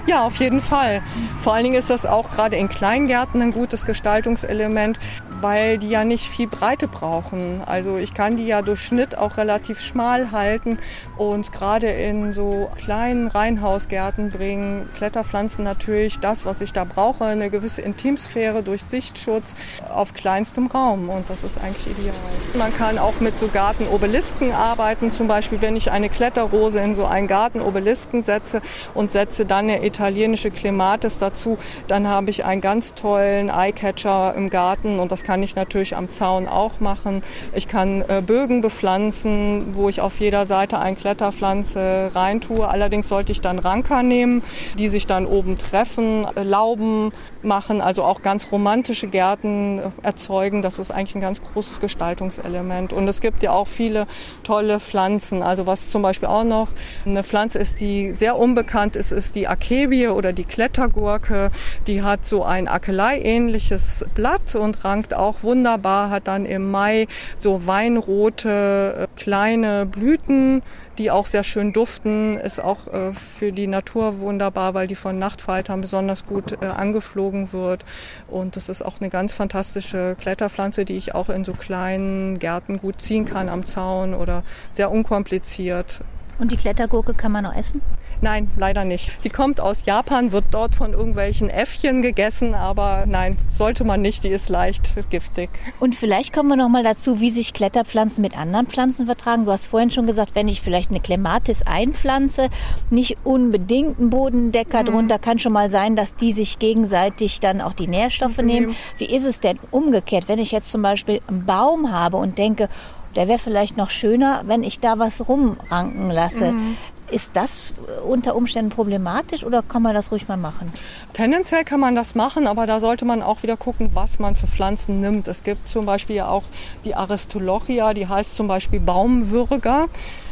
Ja, 0.05 0.25
auf 0.25 0.39
jeden 0.39 0.61
Fall. 0.61 1.01
Vor 1.39 1.53
allen 1.53 1.63
Dingen 1.63 1.79
ist 1.79 1.89
das 1.89 2.05
auch 2.05 2.29
gerade 2.29 2.55
in 2.55 2.69
Kleingärten 2.69 3.41
ein 3.41 3.51
gutes 3.51 3.83
Gestaltungselement, 3.83 4.99
weil 5.41 5.77
die 5.77 5.89
ja 5.89 6.03
nicht 6.03 6.29
viel 6.29 6.47
Breite 6.47 6.87
brauchen. 6.87 7.61
Also 7.65 7.97
ich 7.97 8.13
kann 8.13 8.35
die 8.35 8.45
ja 8.45 8.61
durch 8.61 8.81
Schnitt 8.81 9.17
auch 9.17 9.37
relativ 9.37 9.79
schmal 9.79 10.31
halten 10.31 10.77
und 11.17 11.51
gerade 11.51 11.87
in 11.87 12.33
so 12.33 12.69
kleinen 12.77 13.27
Reihenhausgärten 13.27 14.29
bringen 14.29 14.89
Kletterpflanzen 14.95 15.63
natürlich 15.63 16.19
das, 16.19 16.45
was 16.45 16.61
ich 16.61 16.73
da 16.73 16.83
brauche, 16.83 17.25
eine 17.25 17.49
gewisse 17.49 17.81
Intimsphäre 17.81 18.63
durch 18.63 18.83
Sichtschutz 18.83 19.55
auf 19.89 20.13
kleinstem 20.13 20.67
Raum 20.67 21.09
und 21.09 21.29
das 21.29 21.43
ist 21.43 21.61
eigentlich 21.63 21.87
ideal. 21.87 22.15
Man 22.57 22.75
kann 22.75 22.97
auch 22.97 23.19
mit 23.19 23.37
so 23.37 23.47
Gartenobelisken 23.47 24.53
arbeiten, 24.53 25.11
zum 25.11 25.27
Beispiel 25.27 25.61
wenn 25.61 25.75
ich 25.75 25.91
eine 25.91 26.09
Kletterrose 26.09 26.79
in 26.79 26.95
so 26.95 27.05
einen 27.05 27.27
Gartenobelisken 27.27 28.23
setze 28.23 28.61
und 28.93 29.11
setze 29.11 29.45
dann 29.45 29.69
eine 29.69 29.85
italienische 29.85 30.51
Clematis 30.51 31.19
dazu, 31.19 31.57
dann 31.87 32.07
habe 32.07 32.29
ich 32.29 32.45
einen 32.45 32.61
ganz 32.61 32.93
tollen 32.93 33.49
Eyecatcher 33.49 34.33
im 34.35 34.49
Garten 34.49 34.99
und 34.99 35.11
das 35.11 35.23
kann 35.29 35.43
ich 35.43 35.55
natürlich 35.55 35.95
am 35.95 36.09
Zaun 36.09 36.47
auch 36.47 36.79
machen. 36.79 37.21
Ich 37.53 37.67
kann 37.67 38.01
äh, 38.07 38.23
Bögen 38.25 38.61
bepflanzen, 38.61 39.75
wo 39.75 39.87
ich 39.87 40.01
auf 40.01 40.19
jeder 40.19 40.47
Seite 40.47 40.79
eine 40.79 40.95
Kletterpflanze 40.95 42.09
reintue. 42.15 42.67
Allerdings 42.67 43.07
sollte 43.07 43.31
ich 43.31 43.39
dann 43.39 43.59
Ranker 43.59 44.01
nehmen, 44.01 44.41
die 44.79 44.87
sich 44.87 45.05
dann 45.05 45.27
oben 45.27 45.59
treffen, 45.59 46.25
äh, 46.35 46.41
Lauben 46.41 47.11
machen, 47.43 47.81
also 47.81 48.03
auch 48.03 48.21
ganz 48.21 48.51
romantische 48.51 49.07
Gärten 49.07 49.81
erzeugen. 50.03 50.61
Das 50.61 50.79
ist 50.79 50.91
eigentlich 50.91 51.15
ein 51.15 51.21
ganz 51.21 51.41
großes 51.41 51.79
Gestaltungselement. 51.79 52.93
Und 52.93 53.07
es 53.07 53.21
gibt 53.21 53.43
ja 53.43 53.51
auch 53.51 53.67
viele 53.67 54.07
tolle 54.43 54.79
Pflanzen. 54.79 55.43
Also 55.43 55.67
was 55.67 55.89
zum 55.89 56.01
Beispiel 56.01 56.27
auch 56.27 56.43
noch 56.43 56.69
eine 57.05 57.23
Pflanze 57.23 57.59
ist, 57.59 57.79
die 57.79 58.13
sehr 58.13 58.37
unbekannt 58.37 58.95
ist, 58.95 59.11
ist 59.11 59.35
die 59.35 59.47
Akebie 59.47 60.07
oder 60.07 60.33
die 60.33 60.43
Klettergurke. 60.43 61.51
Die 61.87 62.03
hat 62.03 62.25
so 62.25 62.43
ein 62.43 62.67
Akelei-ähnliches 62.67 64.05
Blatt 64.15 64.55
und 64.55 64.83
rankt 64.83 65.13
auch 65.13 65.43
wunderbar, 65.43 66.09
hat 66.09 66.27
dann 66.27 66.45
im 66.45 66.69
Mai 66.71 67.07
so 67.35 67.65
weinrote 67.65 69.07
äh, 69.09 69.19
kleine 69.19 69.85
Blüten, 69.85 70.61
die 70.99 71.09
auch 71.09 71.25
sehr 71.25 71.43
schön 71.43 71.73
duften, 71.73 72.37
ist 72.37 72.61
auch 72.61 72.87
äh, 72.87 73.13
für 73.13 73.51
die 73.51 73.67
Natur 73.67 74.19
wunderbar, 74.19 74.73
weil 74.73 74.85
die 74.85 74.95
von 74.95 75.17
Nachtfaltern 75.17 75.79
besonders 75.81 76.25
gut 76.25 76.61
äh, 76.61 76.65
angeflogen 76.65 77.53
wird. 77.53 77.85
Und 78.27 78.57
das 78.57 78.67
ist 78.69 78.83
auch 78.83 78.99
eine 78.99 79.09
ganz 79.09 79.33
fantastische 79.33 80.15
Kletterpflanze, 80.19 80.83
die 80.83 80.97
ich 80.97 81.15
auch 81.15 81.29
in 81.29 81.45
so 81.45 81.53
kleinen 81.53 82.37
Gärten 82.37 82.77
gut 82.77 83.01
ziehen 83.01 83.25
kann 83.25 83.47
am 83.47 83.65
Zaun 83.65 84.13
oder 84.13 84.43
sehr 84.71 84.91
unkompliziert. 84.91 86.01
Und 86.37 86.51
die 86.51 86.57
Klettergurke 86.57 87.13
kann 87.13 87.31
man 87.31 87.45
noch 87.45 87.55
essen? 87.55 87.81
Nein, 88.21 88.51
leider 88.57 88.83
nicht. 88.83 89.11
Die 89.23 89.29
kommt 89.29 89.61
aus 89.61 89.85
Japan, 89.85 90.33
wird 90.33 90.45
dort 90.51 90.75
von 90.75 90.91
irgendwelchen 90.91 91.49
Äffchen 91.49 92.01
gegessen, 92.01 92.53
aber 92.53 93.05
nein, 93.07 93.37
sollte 93.49 93.85
man 93.85 94.01
nicht, 94.01 94.25
die 94.25 94.29
ist 94.29 94.49
leicht 94.49 94.93
giftig. 95.09 95.49
Und 95.79 95.95
vielleicht 95.95 96.33
kommen 96.33 96.49
wir 96.49 96.57
noch 96.57 96.67
mal 96.67 96.83
dazu, 96.83 97.21
wie 97.21 97.29
sich 97.29 97.53
Kletterpflanzen 97.53 98.21
mit 98.21 98.37
anderen 98.37 98.67
Pflanzen 98.67 99.05
vertragen. 99.05 99.45
Du 99.45 99.51
hast 99.51 99.67
vorhin 99.67 99.89
schon 99.89 100.05
gesagt, 100.05 100.35
wenn 100.35 100.49
ich 100.49 100.61
vielleicht 100.61 100.89
eine 100.89 100.99
Clematis 100.99 101.61
einpflanze, 101.61 102.49
nicht 102.89 103.17
unbedingt 103.23 103.99
einen 103.99 104.09
Bodendecker 104.09 104.81
mhm. 104.81 104.87
drunter, 104.87 105.19
kann 105.19 105.39
schon 105.39 105.53
mal 105.53 105.69
sein, 105.69 105.95
dass 105.95 106.15
die 106.15 106.33
sich 106.33 106.59
gegenseitig 106.59 107.39
dann 107.39 107.61
auch 107.61 107.73
die 107.73 107.87
Nährstoffe 107.87 108.39
mhm. 108.39 108.45
nehmen. 108.45 108.75
Wie 108.97 109.05
ist 109.05 109.25
es 109.25 109.39
denn 109.39 109.59
umgekehrt, 109.71 110.27
wenn 110.27 110.39
ich 110.39 110.51
jetzt 110.51 110.71
zum 110.71 110.81
Beispiel 110.81 111.21
einen 111.27 111.45
Baum 111.45 111.91
habe 111.91 112.17
und 112.17 112.37
denke, 112.37 112.67
der 113.15 113.27
wäre 113.27 113.39
vielleicht 113.39 113.77
noch 113.77 113.89
schöner, 113.89 114.43
wenn 114.45 114.63
ich 114.63 114.79
da 114.79 114.99
was 114.99 115.27
rumranken 115.27 116.11
lasse. 116.11 116.51
Mhm. 116.51 116.77
Ist 117.11 117.31
das 117.33 117.73
unter 118.07 118.35
Umständen 118.35 118.69
problematisch 118.69 119.43
oder 119.43 119.63
kann 119.63 119.81
man 119.81 119.93
das 119.93 120.11
ruhig 120.11 120.27
mal 120.27 120.37
machen? 120.37 120.71
Tendenziell 121.13 121.63
kann 121.63 121.79
man 121.79 121.95
das 121.95 122.13
machen, 122.13 122.47
aber 122.47 122.67
da 122.67 122.79
sollte 122.79 123.05
man 123.05 123.23
auch 123.23 123.41
wieder 123.41 123.57
gucken, 123.57 123.89
was 123.93 124.19
man 124.19 124.35
für 124.35 124.47
Pflanzen 124.47 125.01
nimmt. 125.01 125.27
Es 125.27 125.43
gibt 125.43 125.67
zum 125.67 125.85
Beispiel 125.85 126.21
auch 126.21 126.43
die 126.85 126.95
Aristolochia, 126.95 127.93
die 127.93 128.07
heißt 128.07 128.35
zum 128.35 128.47
Beispiel 128.47 128.79
Baumwürger 128.79 129.87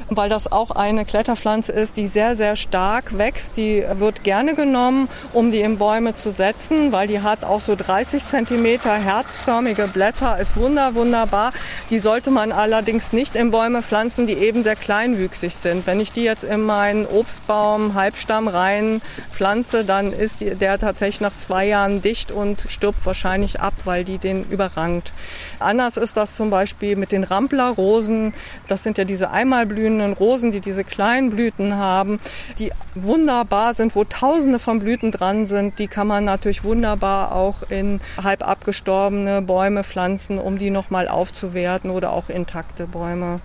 weil 0.10 0.30
das 0.30 0.52
auch 0.52 0.72
eine 0.72 1.06
Kletterpflanze 1.06 1.72
ist, 1.72 1.98
die 1.98 2.08
sehr, 2.08 2.36
sehr 2.36 2.56
stark 2.56 3.18
wächst. 3.18 3.58
Die 3.58 3.84
wird 3.94 4.24
gerne 4.24 4.56
genommen, 4.56 5.10
um 5.34 5.52
die 5.52 5.62
in 5.62 5.78
Bäume 5.78 6.16
zu 6.16 6.32
setzen, 6.32 6.92
weil 6.92 7.08
die 7.08 7.22
hat 7.22 7.44
auch 7.44 7.62
so 7.62 7.76
30 7.76 8.26
Zentimeter 8.26 8.94
herzförmige 8.94 9.88
Blätter, 9.88 10.38
ist 10.40 10.58
wunder, 10.58 10.96
wunderbar. 10.96 11.52
Die 11.90 12.00
sollte 12.00 12.32
man 12.32 12.52
allerdings 12.52 13.12
nicht 13.12 13.36
in 13.36 13.52
Bäume 13.52 13.82
pflanzen, 13.82 14.28
die 14.28 14.34
eben 14.34 14.64
sehr 14.64 14.76
kleinwüchsig 14.76 15.56
sind. 15.56 15.86
Wenn 15.86 16.00
ich 16.00 16.12
die 16.12 16.24
jetzt 16.24 16.44
in 16.44 16.62
meinen 16.62 17.06
Obstbaum 17.06 17.94
Halbstamm 17.94 18.48
rein 18.48 19.02
pflanze, 19.32 19.84
dann 19.84 20.14
ist 20.14 20.40
die, 20.40 20.56
der 20.56 20.80
tatsächlich 20.80 21.22
nach 21.22 21.36
zwei 21.38 21.66
Jahren 21.66 22.02
dicht 22.02 22.32
und 22.32 22.66
stirbt 22.70 23.06
wahrscheinlich 23.06 23.60
ab, 23.60 23.74
weil 23.86 24.04
die 24.04 24.18
den 24.18 24.46
überrangt. 24.50 25.14
Anders 25.60 25.98
ist 25.98 26.18
das 26.18 26.36
zum 26.36 26.50
Beispiel 26.50 26.96
mit 26.96 27.12
den 27.12 27.24
Ramplerrosen. 27.24 28.34
Das 28.68 28.84
sind 28.84 28.98
ja 28.98 29.04
diese 29.04 29.32
Einmalblühen 29.32 29.97
blühenden 29.98 30.14
Rosen, 30.14 30.52
die 30.52 30.60
diese 30.60 30.84
kleinen 30.84 31.30
Blüten 31.30 31.76
haben, 31.76 32.20
die 32.60 32.72
wunderbar 32.96 33.74
sind, 33.74 33.96
wo 33.96 34.04
tausende 34.04 34.60
von 34.60 34.80
Blüten 34.80 35.12
dran 35.12 35.46
sind, 35.46 35.80
die 35.80 35.88
kann 35.88 36.08
man 36.08 36.24
natürlich 36.24 36.64
wunderbar 36.64 37.34
auch 37.34 37.64
in 37.70 38.00
halb 38.22 38.48
abgestorbene 38.48 39.42
Bäume 39.42 39.84
pflanzen, 39.84 40.38
um 40.40 40.58
die 40.58 40.70
nochmal 40.70 41.08
aufzuwerten 41.08 41.90
oder 41.90 42.12
auch 42.12 42.30
intakte 42.30 42.88
Bäume 42.88 43.40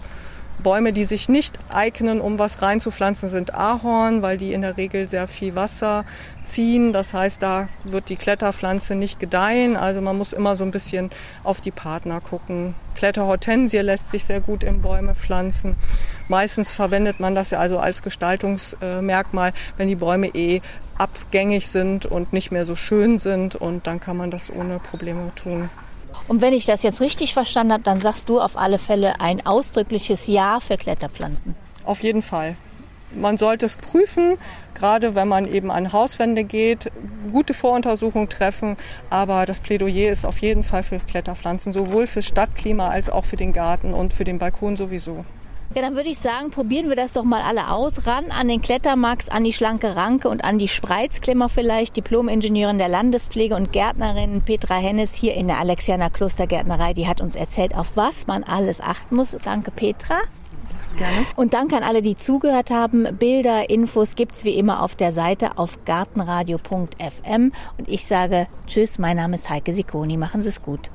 Bäume, 0.62 0.92
die 0.92 1.04
sich 1.04 1.28
nicht 1.28 1.58
eignen, 1.68 2.20
um 2.20 2.38
was 2.38 2.62
reinzupflanzen, 2.62 3.28
sind 3.28 3.54
Ahorn, 3.54 4.22
weil 4.22 4.36
die 4.36 4.52
in 4.52 4.62
der 4.62 4.76
Regel 4.76 5.08
sehr 5.08 5.26
viel 5.26 5.54
Wasser 5.54 6.04
ziehen. 6.44 6.92
Das 6.92 7.14
heißt, 7.14 7.42
da 7.42 7.68
wird 7.84 8.08
die 8.08 8.16
Kletterpflanze 8.16 8.94
nicht 8.94 9.18
gedeihen. 9.18 9.76
Also 9.76 10.00
man 10.00 10.16
muss 10.16 10.32
immer 10.32 10.56
so 10.56 10.64
ein 10.64 10.70
bisschen 10.70 11.10
auf 11.42 11.60
die 11.60 11.70
Partner 11.70 12.20
gucken. 12.20 12.74
Kletterhortensie 12.94 13.78
lässt 13.78 14.10
sich 14.10 14.24
sehr 14.24 14.40
gut 14.40 14.62
in 14.62 14.82
Bäume 14.82 15.14
pflanzen. 15.14 15.76
Meistens 16.32 16.72
verwendet 16.72 17.20
man 17.20 17.34
das 17.34 17.50
ja 17.50 17.58
also 17.58 17.78
als 17.78 18.02
Gestaltungsmerkmal, 18.02 19.52
wenn 19.76 19.88
die 19.88 19.96
Bäume 19.96 20.28
eh 20.28 20.62
abgängig 20.96 21.66
sind 21.68 22.06
und 22.06 22.32
nicht 22.32 22.50
mehr 22.50 22.64
so 22.64 22.74
schön 22.74 23.18
sind. 23.18 23.54
Und 23.54 23.86
dann 23.86 24.00
kann 24.00 24.16
man 24.16 24.30
das 24.30 24.50
ohne 24.50 24.78
Probleme 24.78 25.30
tun. 25.34 25.68
Und 26.28 26.40
wenn 26.40 26.54
ich 26.54 26.64
das 26.64 26.82
jetzt 26.84 27.02
richtig 27.02 27.34
verstanden 27.34 27.74
habe, 27.74 27.82
dann 27.82 28.00
sagst 28.00 28.30
du 28.30 28.40
auf 28.40 28.56
alle 28.56 28.78
Fälle 28.78 29.20
ein 29.20 29.44
ausdrückliches 29.44 30.26
Ja 30.26 30.60
für 30.60 30.78
Kletterpflanzen. 30.78 31.54
Auf 31.84 32.02
jeden 32.02 32.22
Fall. 32.22 32.56
Man 33.14 33.36
sollte 33.36 33.66
es 33.66 33.76
prüfen, 33.76 34.38
gerade 34.72 35.14
wenn 35.14 35.28
man 35.28 35.46
eben 35.46 35.70
an 35.70 35.92
Hauswände 35.92 36.44
geht, 36.44 36.90
gute 37.30 37.52
Voruntersuchungen 37.52 38.30
treffen. 38.30 38.78
Aber 39.10 39.44
das 39.44 39.60
Plädoyer 39.60 40.10
ist 40.10 40.24
auf 40.24 40.38
jeden 40.38 40.62
Fall 40.62 40.82
für 40.82 40.98
Kletterpflanzen, 40.98 41.74
sowohl 41.74 42.06
fürs 42.06 42.24
Stadtklima 42.24 42.88
als 42.88 43.10
auch 43.10 43.26
für 43.26 43.36
den 43.36 43.52
Garten 43.52 43.92
und 43.92 44.14
für 44.14 44.24
den 44.24 44.38
Balkon 44.38 44.78
sowieso. 44.78 45.26
Ja, 45.74 45.80
dann 45.80 45.96
würde 45.96 46.10
ich 46.10 46.18
sagen, 46.18 46.50
probieren 46.50 46.90
wir 46.90 46.96
das 46.96 47.14
doch 47.14 47.24
mal 47.24 47.40
alle 47.40 47.70
aus. 47.70 48.06
Ran 48.06 48.30
an 48.30 48.46
den 48.46 48.60
Klettermax, 48.60 49.30
an 49.30 49.42
die 49.42 49.54
schlanke 49.54 49.96
Ranke 49.96 50.28
und 50.28 50.44
an 50.44 50.58
die 50.58 50.68
Spreizklemmer 50.68 51.48
vielleicht. 51.48 51.96
Diplom-Ingenieurin 51.96 52.76
der 52.76 52.88
Landespflege 52.88 53.56
und 53.56 53.72
Gärtnerin 53.72 54.42
Petra 54.42 54.74
Hennes 54.74 55.14
hier 55.14 55.32
in 55.32 55.46
der 55.46 55.58
Alexianer 55.58 56.10
Klostergärtnerei. 56.10 56.92
Die 56.92 57.08
hat 57.08 57.22
uns 57.22 57.34
erzählt, 57.34 57.74
auf 57.74 57.96
was 57.96 58.26
man 58.26 58.44
alles 58.44 58.82
achten 58.82 59.16
muss. 59.16 59.34
Danke, 59.42 59.70
Petra. 59.70 60.20
Gerne. 60.98 61.26
Und 61.36 61.54
danke 61.54 61.74
an 61.76 61.84
alle, 61.84 62.02
die 62.02 62.18
zugehört 62.18 62.70
haben. 62.70 63.16
Bilder, 63.16 63.70
Infos 63.70 64.14
gibt's 64.14 64.44
wie 64.44 64.58
immer 64.58 64.82
auf 64.82 64.94
der 64.94 65.14
Seite 65.14 65.56
auf 65.56 65.84
gartenradio.fm. 65.86 67.52
Und 67.78 67.88
ich 67.88 68.04
sage 68.04 68.46
Tschüss, 68.66 68.98
mein 68.98 69.16
Name 69.16 69.36
ist 69.36 69.48
Heike 69.48 69.72
Sikoni. 69.72 70.18
Machen 70.18 70.42
Sie 70.42 70.50
es 70.50 70.60
gut. 70.60 70.90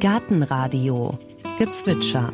Gartenradio 0.00 1.18
Gezwitscher. 1.58 2.32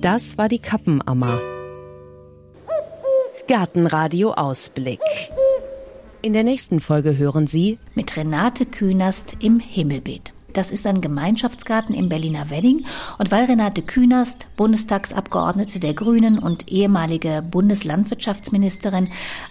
Das 0.00 0.38
war 0.38 0.48
die 0.48 0.60
Kappenammer. 0.60 1.40
Gartenradio 3.48 4.34
Ausblick. 4.34 5.00
In 6.24 6.32
der 6.32 6.42
nächsten 6.42 6.80
Folge 6.80 7.18
hören 7.18 7.46
Sie 7.46 7.78
Mit 7.94 8.16
Renate 8.16 8.64
Künast 8.64 9.36
im 9.40 9.60
Himmelbeet. 9.60 10.32
Das 10.54 10.70
ist 10.70 10.86
ein 10.86 11.02
Gemeinschaftsgarten 11.02 11.94
im 11.94 12.08
Berliner 12.08 12.48
Wedding. 12.48 12.86
Und 13.18 13.30
weil 13.30 13.44
Renate 13.44 13.82
Künast, 13.82 14.46
Bundestagsabgeordnete 14.56 15.80
der 15.80 15.92
Grünen 15.92 16.38
und 16.38 16.72
ehemalige 16.72 17.42
Bundeslandwirtschaftsministerin, 17.42 19.10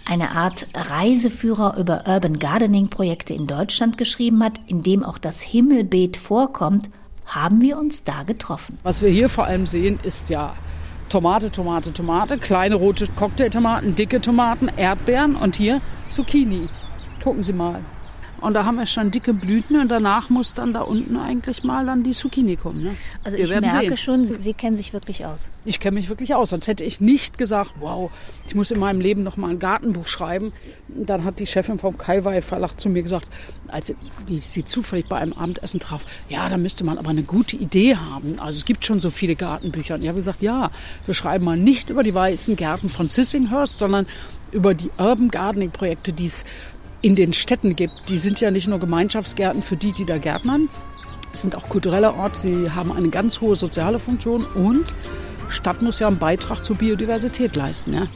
eine 0.10 0.32
Art 0.32 0.66
Reiseführer 0.74 1.78
über 1.78 2.06
Urban 2.08 2.40
Gardening 2.40 2.88
Projekte 2.88 3.36
in 3.36 3.46
Deutschland 3.46 4.00
geschrieben 4.00 4.44
hat, 4.44 4.60
in 4.66 4.82
dem 4.82 5.04
auch 5.04 5.20
das 5.20 5.44
Himmelbeet 5.44 6.18
vorkommt, 6.18 6.90
haben 7.28 7.62
wir 7.62 7.78
uns 7.78 8.04
da 8.04 8.24
getroffen. 8.24 8.80
Was 8.82 9.00
wir 9.00 9.10
hier 9.10 9.30
vor 9.30 9.46
allem 9.46 9.68
sehen, 9.68 10.00
ist 10.02 10.32
ja 10.32 10.56
Tomate, 11.14 11.52
Tomate, 11.52 11.94
Tomate, 11.94 12.40
kleine 12.40 12.74
rote 12.74 13.06
Cocktailtomaten, 13.06 13.94
dicke 13.94 14.20
Tomaten, 14.20 14.68
Erdbeeren 14.76 15.36
und 15.36 15.56
hier 15.56 15.80
Zucchini. 16.10 16.70
Gucken 17.24 17.44
Sie 17.44 17.54
mal. 17.54 17.82
Und 18.44 18.54
da 18.56 18.66
haben 18.66 18.76
wir 18.78 18.86
schon 18.86 19.10
dicke 19.10 19.34
Blüten 19.34 19.80
und 19.80 19.88
danach 19.90 20.30
muss 20.30 20.54
dann 20.54 20.74
da 20.74 20.82
unten 20.82 21.16
eigentlich 21.18 21.64
mal 21.64 21.86
dann 21.86 22.04
die 22.04 22.12
Zucchini 22.12 22.56
kommen. 22.58 22.84
Ne? 22.84 22.96
Also 23.24 23.38
Wir 23.38 23.46
ich 23.46 23.52
merke 23.52 23.88
sehen. 23.88 23.98
schon, 23.98 24.26
Sie, 24.26 24.36
Sie 24.36 24.54
kennen 24.54 24.76
sich 24.76 24.92
wirklich 24.92 25.26
aus. 25.26 25.40
Ich 25.66 25.80
kenne 25.80 25.96
mich 25.96 26.10
wirklich 26.10 26.36
aus, 26.36 26.50
sonst 26.50 26.68
hätte 26.68 26.84
ich 26.84 27.00
nicht 27.00 27.38
gesagt, 27.38 27.74
wow, 27.80 28.12
ich 28.46 28.54
muss 28.54 28.70
in 28.70 28.80
meinem 28.82 29.00
Leben 29.00 29.24
noch 29.24 29.38
mal 29.38 29.50
ein 29.50 29.60
Gartenbuch 29.60 30.06
schreiben. 30.08 30.52
Dann 30.90 31.24
hat 31.24 31.40
die 31.40 31.48
Chefin 31.48 31.80
vom 31.80 31.98
Kaiwei 31.98 32.42
Verlag 32.42 32.80
zu 32.80 32.90
mir 32.90 33.02
gesagt, 33.02 33.30
als 33.70 33.88
sie- 33.88 33.96
die 34.28 34.40
sie 34.40 34.66
zufällig 34.66 35.08
bei 35.08 35.18
einem 35.18 35.34
Abendessen 35.34 35.80
traf, 35.80 36.04
ja, 36.28 36.50
da 36.50 36.58
müsste 36.58 36.84
man 36.84 36.98
aber 36.98 37.12
eine 37.12 37.24
gute 37.24 37.56
Idee 37.56 37.96
haben. 37.96 38.40
Also 38.40 38.58
es 38.58 38.66
gibt 38.66 38.84
schon 38.86 39.00
so 39.00 39.10
viele 39.10 39.36
Gartenbücher. 39.36 39.96
Und 39.96 40.02
ich 40.02 40.10
habe 40.10 40.18
gesagt, 40.18 40.42
ja, 40.42 40.70
wir 41.06 41.14
schreiben 41.14 41.46
mal 41.46 41.56
nicht 41.58 41.90
über 41.90 42.04
die 42.04 42.14
weißen 42.14 42.58
Gärten 42.58 42.90
von 42.90 43.08
Sissinghurst, 43.08 43.80
sondern 43.80 44.06
über 44.52 44.74
die 44.76 44.90
Urban 45.00 45.30
Gardening 45.30 45.72
Projekte, 45.72 46.14
die 46.14 46.26
es 46.28 46.46
in 47.04 47.16
den 47.16 47.34
Städten 47.34 47.76
gibt. 47.76 48.10
Die 48.10 48.18
sind 48.18 48.42
ja 48.42 48.50
nicht 48.50 48.68
nur 48.68 48.80
Gemeinschaftsgärten 48.80 49.62
für 49.62 49.78
die, 49.78 49.92
die 49.92 50.06
da 50.06 50.18
gärtnern, 50.18 50.70
es 51.34 51.42
sind 51.42 51.56
auch 51.56 51.68
kulturelle 51.68 52.14
Orte, 52.14 52.40
sie 52.40 52.72
haben 52.72 52.92
eine 52.92 53.10
ganz 53.10 53.42
hohe 53.42 53.56
soziale 53.56 53.98
Funktion 54.00 54.46
und 54.46 54.86
Stadt 55.50 55.82
muss 55.82 56.00
ja 56.00 56.08
einen 56.08 56.20
Beitrag 56.20 56.64
zur 56.64 56.78
Biodiversität 56.78 57.56
leisten. 57.56 57.94
Ja? 57.94 58.08